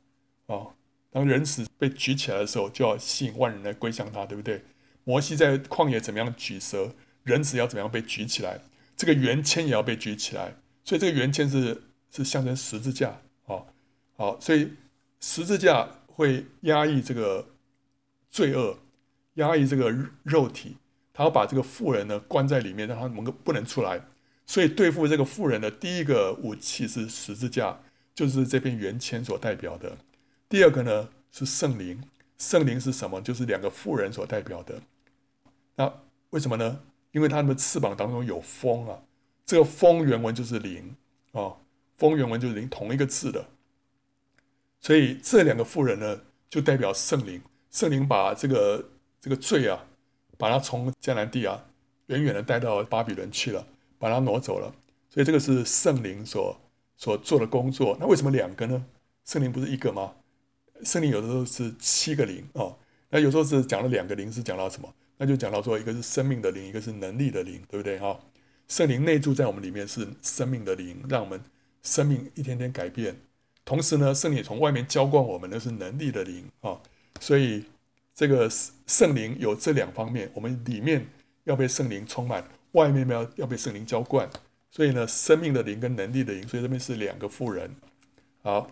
[0.48, 0.74] 啊。
[1.12, 4.64] 当人死被举起来的时候，就要吸引万人来归向他，对不对？
[5.04, 8.62] 摩西在旷野怎么样举蛇，人子要怎么样被举起来，
[8.96, 13.66] 这个圆签也要被举起来，所以这个圆签是是象征十字架，哦，
[14.16, 14.72] 好，所以
[15.20, 17.48] 十字架会压抑这个
[18.30, 18.78] 罪恶，
[19.36, 19.90] 压抑这个
[20.24, 20.78] 肉体，
[21.12, 24.02] 他要把这个富人呢关在里面，让他能够不能出来，
[24.46, 27.80] 所以对付这个富人的第一个武器是十字架，
[28.14, 29.98] 就是这片圆签所代表的，
[30.48, 32.02] 第二个呢是圣灵，
[32.38, 33.20] 圣灵是什么？
[33.22, 34.82] 就是两个富人所代表的。
[35.76, 35.92] 那
[36.30, 36.80] 为什么呢？
[37.14, 39.02] 因为他们的翅膀当中有风啊，
[39.46, 40.96] 这个风原文就是灵
[41.32, 41.56] 啊，
[41.96, 43.46] 风原文就是灵，同一个字的。
[44.82, 47.42] 所以这两个妇人呢，就代表圣灵，
[47.72, 48.90] 圣灵把这个
[49.22, 49.86] 这个罪啊，
[50.38, 51.66] 把它从迦南地啊，
[52.08, 53.66] 远远的带到巴比伦去了，
[53.98, 54.76] 把它挪走了。
[55.10, 56.60] 所以这个是圣灵所
[56.98, 57.96] 所做的工作。
[58.00, 58.86] 那为什么两个呢？
[59.24, 60.16] 圣灵不是一个吗？
[60.84, 62.76] 圣灵有的时候是七个灵哦，
[63.10, 64.94] 那有时候是讲了两个灵，是讲到什么？
[65.18, 68.20] 那就讲到说，一个是生命的灵，一个是能力的灵，对不对哈？
[68.68, 71.40] 圣灵内住在我们里面是生命的灵，让我们
[71.84, 73.16] 生命一天天改变。
[73.64, 76.82] 同时呢，圣灵从外面浇灌我们，的是能力的灵啊。
[77.20, 77.66] 所以
[78.16, 78.50] 这个
[78.88, 81.06] 圣灵有这两方面，我们里面
[81.44, 84.30] 要被圣灵充满，外面要要被圣灵浇灌。
[84.72, 87.70] 所以呢，生命的灵跟能力的灵，所以这边是两个富人。
[88.42, 88.72] 好，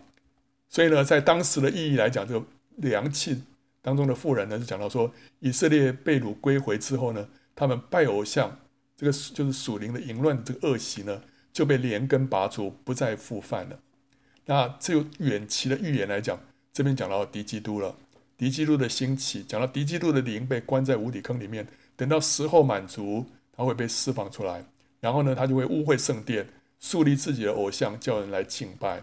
[0.68, 2.44] 所以呢，在当时的意义来讲，这个
[2.76, 3.42] 量器。
[3.82, 8.56] 当中的妇人呢，就讲到说，以色列被掳归回之后呢，他们拜偶像，
[8.96, 11.20] 这个就是属灵的淫乱的这个恶习呢，
[11.52, 13.78] 就被连根拔除，不再复犯了。
[14.46, 16.38] 那这个远期的预言来讲，
[16.72, 17.96] 这边讲到敌基督了，
[18.38, 21.66] 敌基督的兴起，讲到敌基督的灵被关在无底坑里面，
[21.96, 24.64] 等到时候满足，他会被释放出来，
[25.00, 29.02] 然后呢，他就会污秽圣殿，树立自己的偶像，叫人来敬拜。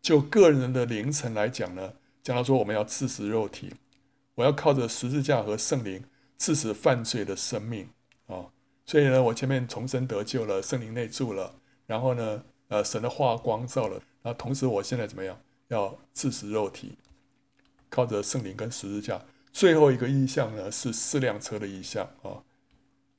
[0.00, 3.72] 就个人的灵层来讲呢，讲到说我们要治死肉体。
[4.34, 6.04] 我要靠着十字架和圣灵
[6.36, 7.88] 赐死犯罪的生命
[8.26, 8.46] 啊、
[8.86, 11.54] 所以呢，我前面重生得救了，圣灵内住了，
[11.86, 15.38] 然后呢，呃，神的话光照了，然后同时我现在怎么样？
[15.68, 16.96] 要治死肉体，
[17.88, 19.22] 靠着圣灵跟十字架。
[19.50, 22.42] 最后一个意象呢，是四辆车的意象啊、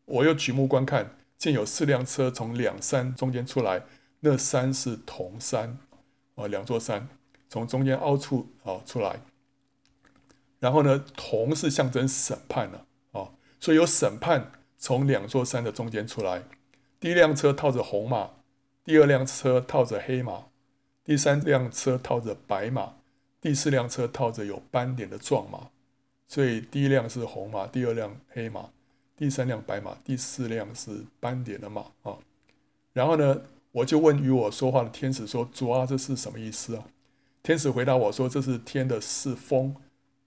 [0.05, 3.84] 我又举目观看，见有四辆车从两山中间出来，
[4.20, 5.97] 那山是铜山啊、
[6.36, 7.07] 哦，两座山
[7.49, 9.20] 从中间凹出啊、出来。
[10.60, 13.30] 然后呢，铜是象征审判了啊、
[13.60, 16.43] 所以有审判从两座山的中间出来。
[16.99, 18.32] 第一辆车套着红马，
[18.84, 20.45] 第二辆车套着黑马，
[21.03, 22.93] 第三辆车套着白马，
[23.39, 25.70] 第四辆车套着有斑点的壮马。
[26.28, 28.70] 所以第一辆是红马，第二辆黑马，
[29.16, 32.18] 第三辆白马，第四辆是斑点的马啊、
[32.93, 33.41] 然后呢，
[33.72, 36.84] 我就问与我说话的天使说：“主啊，这是什么意思啊？”
[37.43, 39.76] 天使回答我说：“这是天的四风。”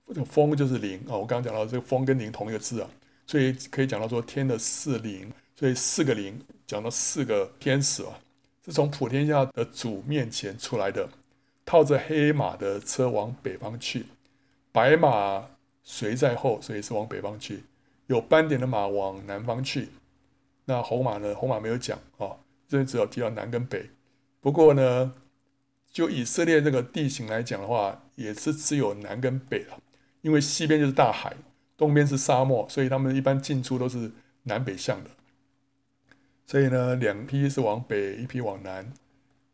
[0.08, 2.88] 这个风就是灵啊，我刚刚讲到这个风跟灵同一个字啊，
[3.26, 8.18] 所以可以讲到说天的四灵，所以四个灵讲到四个天使啊，
[8.64, 11.10] 是从普天下的主面前出来的，
[11.66, 14.06] 套着黑马的车往北方去，
[14.72, 15.46] 白马
[15.84, 17.64] 随在后，所以是往北方去，
[18.06, 19.90] 有斑点的马往南方去，
[20.64, 21.34] 那红马呢？
[21.34, 22.36] 红马没有讲啊，
[22.66, 23.90] 这边只有提到南跟北，
[24.40, 25.12] 不过呢，
[25.92, 29.78] 就以色列这个地形来讲的话，也是只有南跟北了。
[30.28, 31.34] 因为西边就是大海，
[31.74, 34.12] 东边是沙漠，所以他们一般进出都是
[34.42, 35.08] 南北向的。
[36.44, 38.92] 所以呢，两批是往北，一批往南，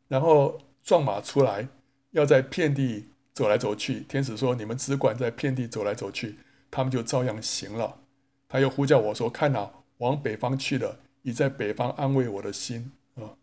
[0.09, 1.69] 然后壮马出来，
[2.11, 4.01] 要在遍地走来走去。
[4.09, 6.39] 天使说：“你们只管在遍地走来走去。”
[6.73, 8.01] 他们就照样行了。
[8.49, 13.39] 他又呼叫我说：“看哪，往北方去了，已在北方安慰我的心。”啊，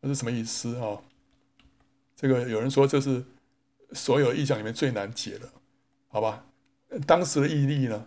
[0.00, 0.98] 那是什么意思啊？
[2.16, 3.24] 这个有人说这是
[3.92, 5.48] 所有意象里面最难解的，
[6.08, 6.44] 好吧？
[7.06, 8.06] 当时的意力呢？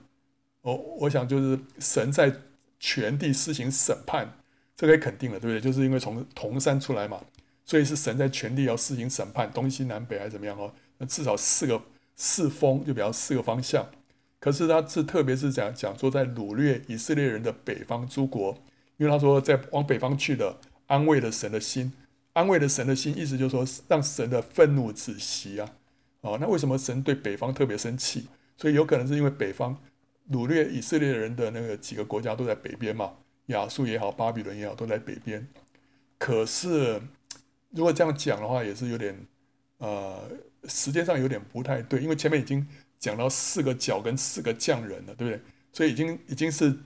[0.62, 2.34] 我我想就是神在
[2.80, 4.38] 全地施行审判，
[4.76, 5.62] 这可以肯定了，对不对？
[5.62, 7.22] 就是因为从铜山出来嘛，
[7.66, 10.74] 所以是神在全地要施行审判，东西南北还是怎么样哦？
[10.98, 11.82] 那至少四个
[12.16, 13.90] 四风，就比较四个方向。
[14.40, 18.58] 可是他是特别是讲讲说在掳掠以色列人的北方诸国，
[18.98, 21.92] 因为他说在往北方去的安慰了神的心，
[22.34, 25.70] 安慰了神的心，意思就是说让神的愤怒止息啊。
[26.22, 28.28] 哦，那为什么神对北方特别生气？
[28.60, 29.80] 所以有可能是因为北方。
[30.32, 33.14] 掳掠以色列人的那个几个国家都在北边嘛，
[33.48, 35.48] 亚述也好，巴比伦也好，都在北边。
[36.20, 37.02] 可是
[37.72, 39.18] 如果这样讲的话，也是有点
[39.80, 40.30] 呃，
[40.66, 42.68] 时间上有点不太对，因为前面已经
[43.00, 45.42] 讲到四个角跟四个匠人了，对不对？
[45.74, 46.78] 所以已经已经是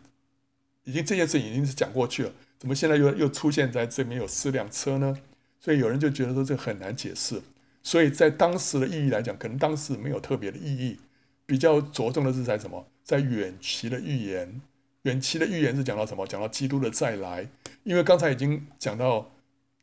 [0.86, 5.20] 已经这件事已经是讲过去了，怎么现在又又出现在这边有四辆车呢？
[5.60, 7.42] 所以有人就觉得说这很难解释。
[7.82, 10.98] 所以在当时的意义来讲，可能当时没有特别的意义，
[11.46, 12.88] 比较着重的是在什么？
[13.04, 14.62] 在远期的预言，
[15.04, 16.26] 远期的预言是讲到什么？
[16.26, 17.48] 讲到基督的再来。
[17.84, 19.32] 因为刚才已经讲到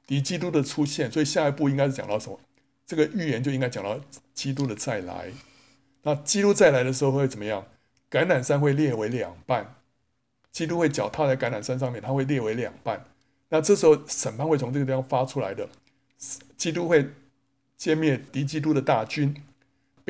[0.06, 2.40] 敌基督的出现，所以下一步应该是讲到什么？
[2.86, 4.00] 这个预言就应该讲到
[4.32, 5.30] 基督的再来。
[6.02, 7.66] 那基督再来的时候会怎么样？
[8.10, 9.76] 橄榄山会裂为两半，
[10.50, 13.04] 基督会脚踏在橄榄山上面，它会裂为两半。
[13.50, 15.68] 那这时候审判会从这个地方发出来的，
[16.56, 17.10] 基督会
[17.78, 19.36] 歼灭敌基督的大军，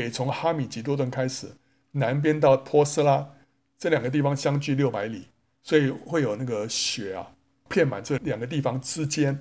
[0.00, 1.52] 北从哈米吉多顿开始。
[1.92, 3.32] 南边到波斯拉
[3.76, 5.26] 这两个地方相距六百里，
[5.60, 7.32] 所以会有那个雪啊，
[7.68, 9.40] 片满这两个地方之间。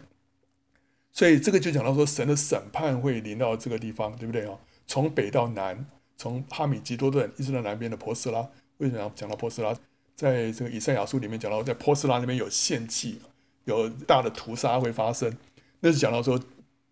[1.12, 4.58] 所以这个就讲到说，神的审判会临到这个地方，对不对啊？
[4.88, 5.86] 从北到南，
[6.18, 8.50] 从哈米吉多顿一直到南边的波斯拉。
[8.78, 9.72] 为什么要讲到波斯拉？
[10.16, 13.22] 在这个以赛亚书里面讲到，在波斯拉那边有献祭，
[13.66, 15.32] 有大的屠杀会发生。
[15.82, 16.40] 那是讲到说，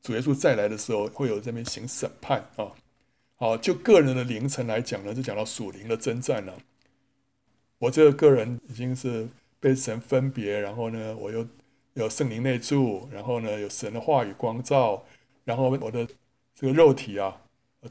[0.03, 2.69] 主耶稣再来的时候，会有这边行审判啊。
[3.39, 6.57] 好，就个人的灵程来讲呢，就讲到属灵的征战了。
[7.77, 9.27] 我这个个人已经是
[9.59, 11.47] 被神分别，然后呢，我又
[11.93, 15.03] 有圣灵内住，然后呢，有神的话语光照，
[15.45, 16.07] 然后我的
[16.55, 17.39] 这个肉体啊，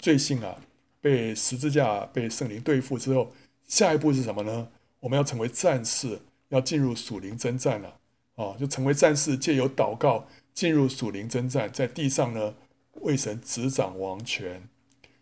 [0.01, 0.61] 罪性啊，
[1.01, 3.33] 被十字架被圣灵对付之后，
[3.69, 4.69] 下一步是什么呢？
[4.99, 6.19] 我们要成为战士，
[6.49, 7.97] 要进入属灵征战了。
[8.35, 12.55] 啊，就成为战士，借由祷告进入属灵征战，在地上呢，
[13.03, 14.69] 为神执掌王权。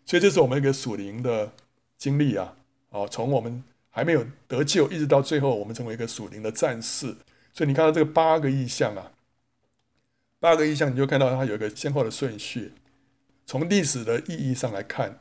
[0.05, 1.51] 所以这是我们一个属灵的
[1.97, 2.55] 经历啊！
[2.91, 7.07] 哦，从我们还没有得救，一直到最后，我们成为一个属灵的战士。
[7.51, 9.11] 所以你看到这个八个意象啊，
[10.39, 12.73] 八个意象，你就看到它有一个先后的顺序。
[13.47, 15.19] 从历史的意义上来看，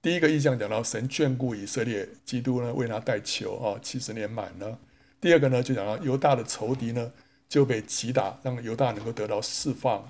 [0.00, 4.78] 第一个意象讲到神眷顾以色列，基督呢为他代求啊，七十年满了。
[5.20, 7.12] 第二个呢就讲到犹大的仇敌呢
[7.48, 10.08] 就被击打，让犹大能够得到释放。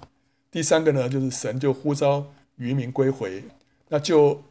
[0.50, 3.44] 第三个呢就是神就呼召余民归回。
[3.92, 4.42] 那就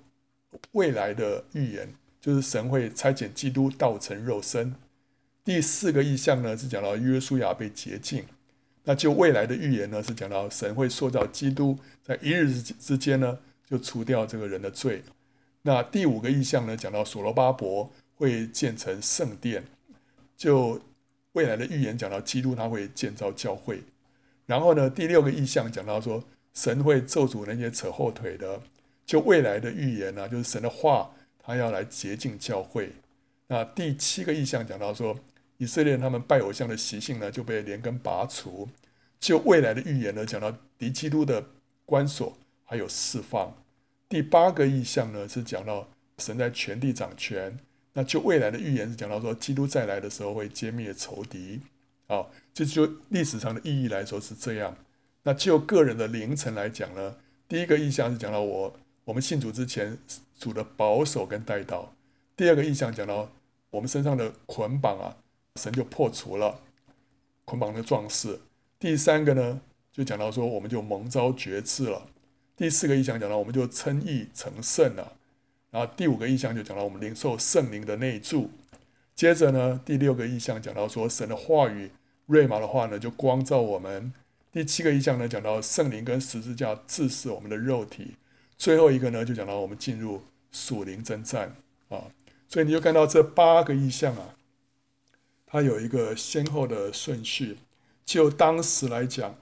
[0.73, 4.75] 未来的预言，就是神会差遣基督道成肉身。
[5.43, 8.23] 第四个意象呢，是讲到约书亚被洁净。
[8.83, 15.01] 那就未来的预言呢，是讲到神会塑造基督，在一日之间呢，就除掉这个人的罪。
[15.63, 19.63] 那第五个意象呢，讲到所罗巴伯会建成圣殿。
[20.37, 20.79] 就
[21.31, 23.81] 未来的预言讲到基督他会建造教会。
[24.45, 26.23] 然后呢，第六个意象讲到说，
[26.53, 28.61] 神会咒诅那些扯后腿的。
[29.11, 32.89] 就未来的预言呢、就是神的话，他要来洁净教会。
[33.47, 35.19] 那第七个意象讲到说，
[35.57, 38.69] 以色列他们拜偶像的习性呢，就被连根拔除。
[39.19, 41.45] 就未来的预言呢，讲到敌基督的
[41.85, 43.53] 关锁还有释放。
[44.07, 45.89] 第八个意象呢，是讲到
[46.19, 47.59] 神在全地掌权。
[47.91, 51.59] 那就未来的预言是讲到说，基督再来的时候会歼灭仇敌。
[52.07, 54.77] 啊，这就历史上的意义来说是这样。
[55.23, 57.17] 那就个人的灵程来讲呢，
[57.49, 58.73] 第一个意象是讲到我。
[59.11, 59.97] 我们信主之前，
[60.39, 61.93] 主的保守跟带到。
[62.37, 63.29] 第二个意象讲到
[63.69, 65.17] 我们身上的捆绑啊，
[65.57, 66.61] 神就破除了
[67.43, 68.39] 捆绑的壮士。
[68.79, 69.59] 第三个呢，
[69.91, 72.07] 就讲到说我们就蒙召绝志了。
[72.55, 75.11] 第四个意象讲到我们就称义成圣了。
[75.71, 78.49] 然后第五个意象就讲到我们领受圣灵的内住。
[79.13, 81.91] 接着呢，第六个意象讲到说神的话语，
[82.27, 84.13] 瑞玛的话呢就光照我们。
[84.53, 88.15] 第七个意象呢讲到圣灵跟十字架治死我们的肉体。
[88.61, 91.55] 最后一个呢，就讲到我们进入属灵征战
[91.89, 92.05] 啊，
[92.47, 94.35] 所以你就看到这八个意象啊，
[95.47, 97.57] 它有一个先后的顺序。
[98.05, 99.35] 就当时来讲，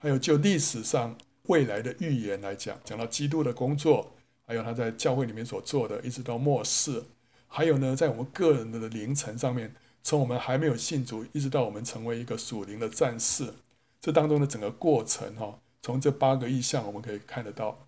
[0.00, 4.12] 还有就历史上未来的预言来讲，讲到基督的工作，
[4.44, 7.04] 还有他在教会里面所做的，一直到末世，
[7.46, 9.72] 还有呢，在我们个人的灵程上面，
[10.02, 13.54] 从我们还没有信主，一直到我们成为一个属灵的战士，
[14.00, 17.83] 这当中的整个过程哈，从这八个意象我们可以看得到。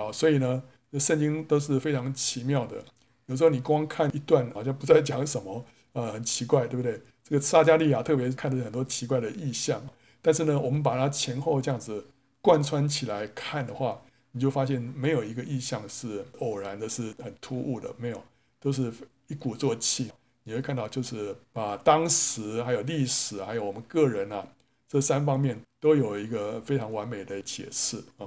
[0.00, 2.82] 啊，所以呢，这圣经都是非常奇妙的。
[3.26, 7.00] 有时候你光看一段，好像不知道讲什么，呃，很奇怪，对不对？
[7.22, 9.80] 这个撒迦利亚特别是看着很多奇怪的意象，
[10.20, 12.04] 但是呢，我们把它前后这样子
[12.40, 14.00] 贯穿起来看的话，
[14.32, 18.20] 你就发现没有一个意象是偶然的，是很突兀的，没有，
[18.58, 18.92] 都是
[19.28, 20.10] 一鼓作气。
[20.42, 24.44] 你会看到，就是把当时还有历史还有我们个人啊
[24.88, 28.26] 这三方面都有一个非常完美的解释啊。